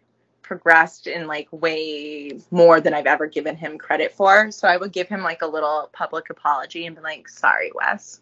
[0.49, 4.51] progressed in like way more than I've ever given him credit for.
[4.51, 8.21] So I would give him like a little public apology and be like, sorry, Wes.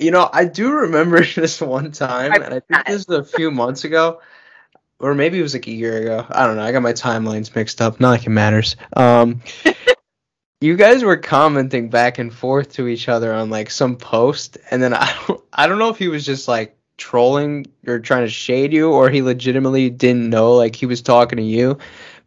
[0.00, 3.36] You know, I do remember this one time, I- and I think this was a
[3.36, 4.20] few months ago,
[4.98, 6.26] or maybe it was like a year ago.
[6.28, 6.64] I don't know.
[6.64, 8.00] I got my timelines mixed up.
[8.00, 8.74] Not like it matters.
[8.96, 9.40] Um,
[10.60, 14.82] you guys were commenting back and forth to each other on like some post, and
[14.82, 18.30] then I don't, I don't know if he was just like trolling or trying to
[18.30, 21.78] shade you, or he legitimately didn't know like he was talking to you.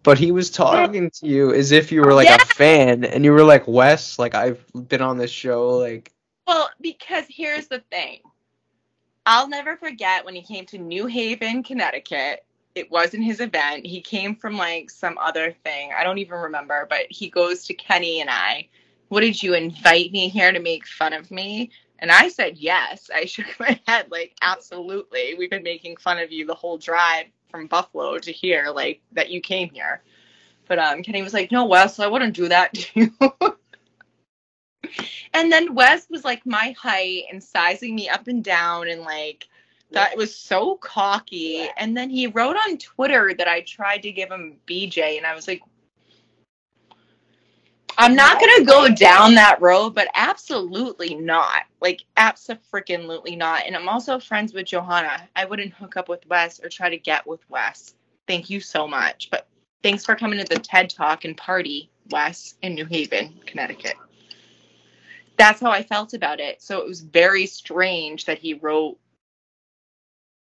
[0.04, 2.36] But he was talking to you as if you were like Yeah.
[2.36, 6.12] a fan, and you were like Wes, like I've been on this show, like
[6.48, 8.20] Well, because here's the thing.
[9.26, 12.44] I'll never forget when he came to New Haven, Connecticut.
[12.76, 13.86] It wasn't his event.
[13.86, 15.92] He came from like some other thing.
[15.98, 18.68] I don't even remember, but he goes to Kenny and I.
[19.08, 21.70] What did you invite me here to make fun of me?
[22.04, 23.10] And I said yes.
[23.16, 25.36] I shook my head like absolutely.
[25.40, 29.30] We've been making fun of you the whole drive from Buffalo to here, like that
[29.30, 30.04] you came here.
[30.68, 33.14] But um Kenny was like, No, Wes, I wouldn't do that to you.
[35.34, 39.48] And then Wes was like my height and sizing me up and down and like
[39.92, 41.70] that was so cocky.
[41.78, 45.34] And then he wrote on Twitter that I tried to give him BJ and I
[45.34, 45.62] was like
[47.98, 51.64] I'm not gonna go down that road, but absolutely not.
[51.82, 53.66] Like absolutely not.
[53.66, 55.28] And I'm also friends with Johanna.
[55.36, 57.96] I wouldn't hook up with Wes or try to get with Wes.
[58.28, 59.30] Thank you so much.
[59.30, 59.48] But
[59.82, 63.96] thanks for coming to the TED Talk and party, Wes, in New Haven, Connecticut
[65.38, 66.62] that's how I felt about it.
[66.62, 68.98] So it was very strange that he wrote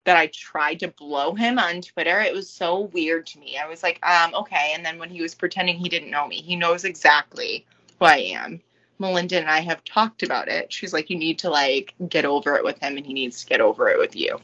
[0.05, 2.21] that I tried to blow him on Twitter.
[2.21, 3.59] It was so weird to me.
[3.59, 4.73] I was like, um, okay.
[4.75, 7.67] And then when he was pretending he didn't know me, he knows exactly
[7.99, 8.61] who I am.
[8.99, 10.73] Melinda and I have talked about it.
[10.73, 13.47] She's like, you need to like get over it with him and he needs to
[13.47, 14.41] get over it with you.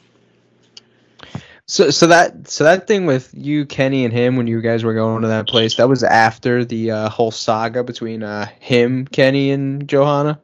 [1.69, 4.93] So so that so that thing with you, Kenny, and him when you guys were
[4.93, 9.51] going to that place, that was after the uh, whole saga between uh, him, Kenny,
[9.51, 10.39] and Johanna.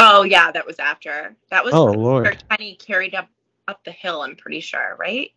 [0.00, 1.36] Oh yeah, that was after.
[1.50, 2.44] That was Oh where lord.
[2.50, 3.28] Kenny carried up
[3.70, 4.22] up the hill.
[4.22, 5.30] I'm pretty sure, right?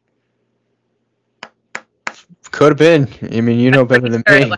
[2.52, 3.08] Could have been.
[3.36, 4.54] I mean, you know better than me.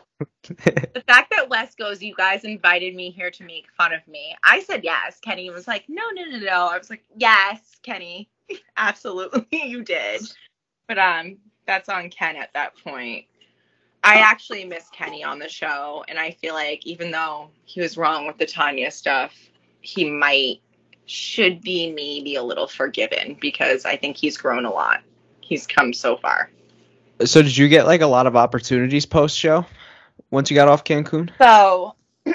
[0.47, 4.35] the fact that Wes goes, you guys invited me here to make fun of me.
[4.43, 5.19] I said yes.
[5.19, 6.67] Kenny was like, no, no, no, no.
[6.67, 8.29] I was like, yes, Kenny,
[8.77, 10.21] absolutely, you did.
[10.87, 13.25] But um, that's on Ken at that point.
[14.03, 17.97] I actually miss Kenny on the show, and I feel like even though he was
[17.97, 19.33] wrong with the Tonya stuff,
[19.81, 20.61] he might
[21.05, 25.01] should be maybe a little forgiven because I think he's grown a lot.
[25.41, 26.49] He's come so far.
[27.23, 29.65] So did you get like a lot of opportunities post show
[30.31, 31.29] once you got off Cancun?
[31.37, 31.95] So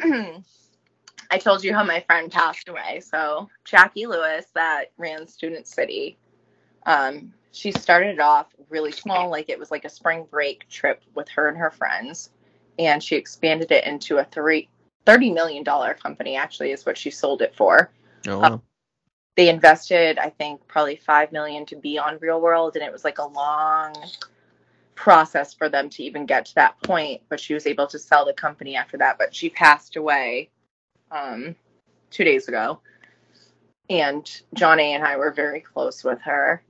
[1.30, 3.00] I told you how my friend passed away.
[3.00, 6.16] So Jackie Lewis, that ran Student City,
[6.86, 11.28] um, she started off really small, like it was like a spring break trip with
[11.30, 12.30] her and her friends,
[12.78, 14.68] and she expanded it into a three.
[15.06, 17.90] $30 million company actually is what she sold it for.
[18.26, 18.62] Oh, wow.
[19.36, 23.04] They invested, I think, probably 5 million to be on Real World and it was
[23.04, 23.94] like a long
[24.94, 28.24] process for them to even get to that point, but she was able to sell
[28.26, 30.50] the company after that, but she passed away
[31.10, 31.56] um
[32.10, 32.80] 2 days ago.
[33.88, 34.24] And
[34.56, 36.62] Jonna and I were very close with her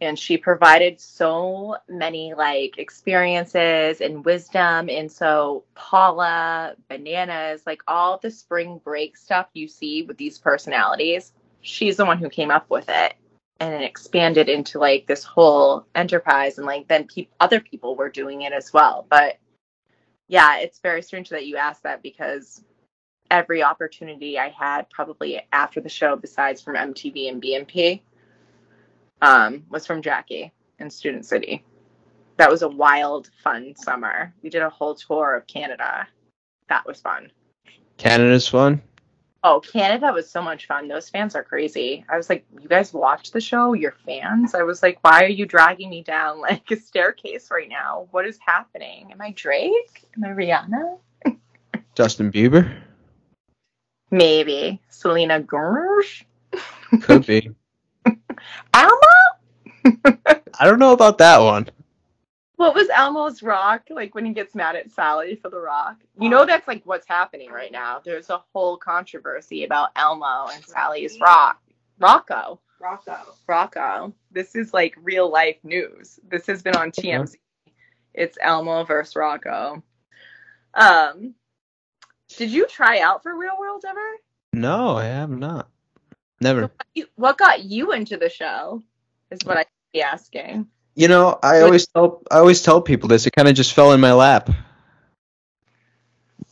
[0.00, 4.88] and she provided so many like experiences and wisdom.
[4.90, 11.32] And so paula bananas like all the spring break stuff you see with these personalities
[11.60, 13.14] she's the one who came up with it.
[13.60, 18.10] And it expanded into like this whole enterprise and like then pe- other people were
[18.10, 19.06] doing it as well.
[19.08, 19.38] But
[20.28, 22.62] yeah it's very strange that you asked that because
[23.30, 28.00] every opportunity i had probably after the show besides from mtv and bmp
[29.24, 31.64] um, was from Jackie in Student City.
[32.36, 34.34] That was a wild, fun summer.
[34.42, 36.06] We did a whole tour of Canada.
[36.68, 37.30] That was fun.
[37.96, 38.82] Canada's fun.
[39.42, 40.88] Oh, Canada was so much fun.
[40.88, 42.04] Those fans are crazy.
[42.08, 43.72] I was like, you guys watch the show?
[43.74, 44.54] You're fans?
[44.54, 48.08] I was like, why are you dragging me down like a staircase right now?
[48.10, 49.12] What is happening?
[49.12, 50.04] Am I Drake?
[50.16, 50.98] Am I Rihanna?
[51.94, 52.82] Justin Bieber
[54.10, 54.80] Maybe.
[54.90, 56.24] Selena Gomez?
[57.02, 57.50] could be.
[58.72, 58.90] Alma?
[60.58, 61.68] I don't know about that one.
[62.56, 65.96] What was Elmo's rock like when he gets mad at Sally for the rock?
[66.18, 68.00] You know that's like what's happening right now.
[68.04, 71.60] There's a whole controversy about Elmo and Sally's rock.
[71.98, 72.60] Rocco.
[72.80, 73.18] Rocco.
[73.48, 74.14] Rocco.
[74.30, 76.20] This is like real life news.
[76.28, 77.34] This has been on TMZ.
[78.14, 79.82] It's Elmo versus Rocco.
[80.74, 81.34] Um
[82.36, 84.00] did you try out for Real World ever?
[84.52, 85.68] No, I have not.
[86.44, 86.70] Never.
[86.94, 88.82] You- What got you into the show?
[89.30, 90.68] Is what I'd be asking.
[90.94, 93.26] You know, I always tell I always tell people this.
[93.26, 94.50] It kind of just fell in my lap.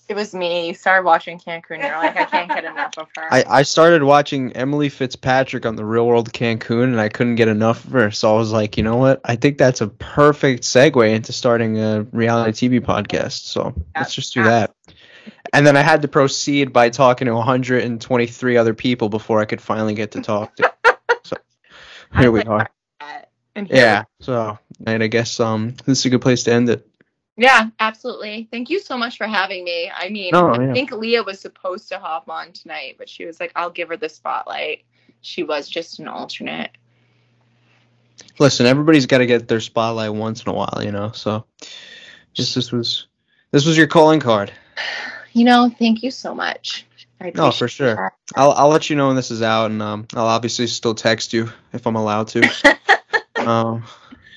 [0.08, 0.66] It was me.
[0.68, 1.78] You started watching Cancun.
[1.78, 3.28] You're like, I can't get enough of her.
[3.32, 7.48] I, I started watching Emilee Fitzpatrick on the Real World Cancun, and I couldn't get
[7.48, 8.10] enough of her.
[8.10, 9.20] So I was like, you know what?
[9.24, 13.44] I think that's a perfect segue into starting a reality TV podcast.
[13.44, 14.74] So let's just do that.
[15.52, 19.60] And then I had to proceed by talking to 123 other people before I could
[19.60, 20.72] finally get to talk to.
[21.24, 21.36] So
[22.18, 22.68] here we are.
[23.54, 24.04] here we Yeah.
[24.20, 26.86] So and I guess um this is a good place to end it.
[27.36, 28.48] Yeah, absolutely.
[28.50, 29.90] Thank you so much for having me.
[29.94, 30.72] I mean, I yeah.
[30.74, 33.96] think Leah was supposed to hop on tonight, but she was like, I'll give her
[33.96, 34.84] the spotlight.
[35.22, 36.70] She was just an alternate.
[38.38, 41.12] Listen, everybody's got to get their spotlight once in a while, you know.
[41.12, 41.46] So
[42.34, 43.06] just this was
[43.50, 44.52] this was your calling card.
[45.32, 46.86] You know, thank you so much.
[47.20, 48.12] I No, for sure.
[48.34, 51.32] I'll I'll let you know when this is out, and um, I'll obviously still text
[51.32, 52.42] you if I'm allowed to.
[53.38, 53.84] um,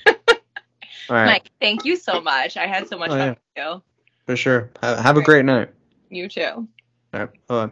[0.06, 2.56] all right, Mike, thank you so much.
[2.56, 3.82] I had so much Oh, fun with
[4.26, 4.70] for sure.
[4.82, 5.70] Have, have a great night.
[6.10, 6.22] you.
[6.22, 6.42] You too.
[6.42, 6.68] All
[7.12, 7.70] right, bye.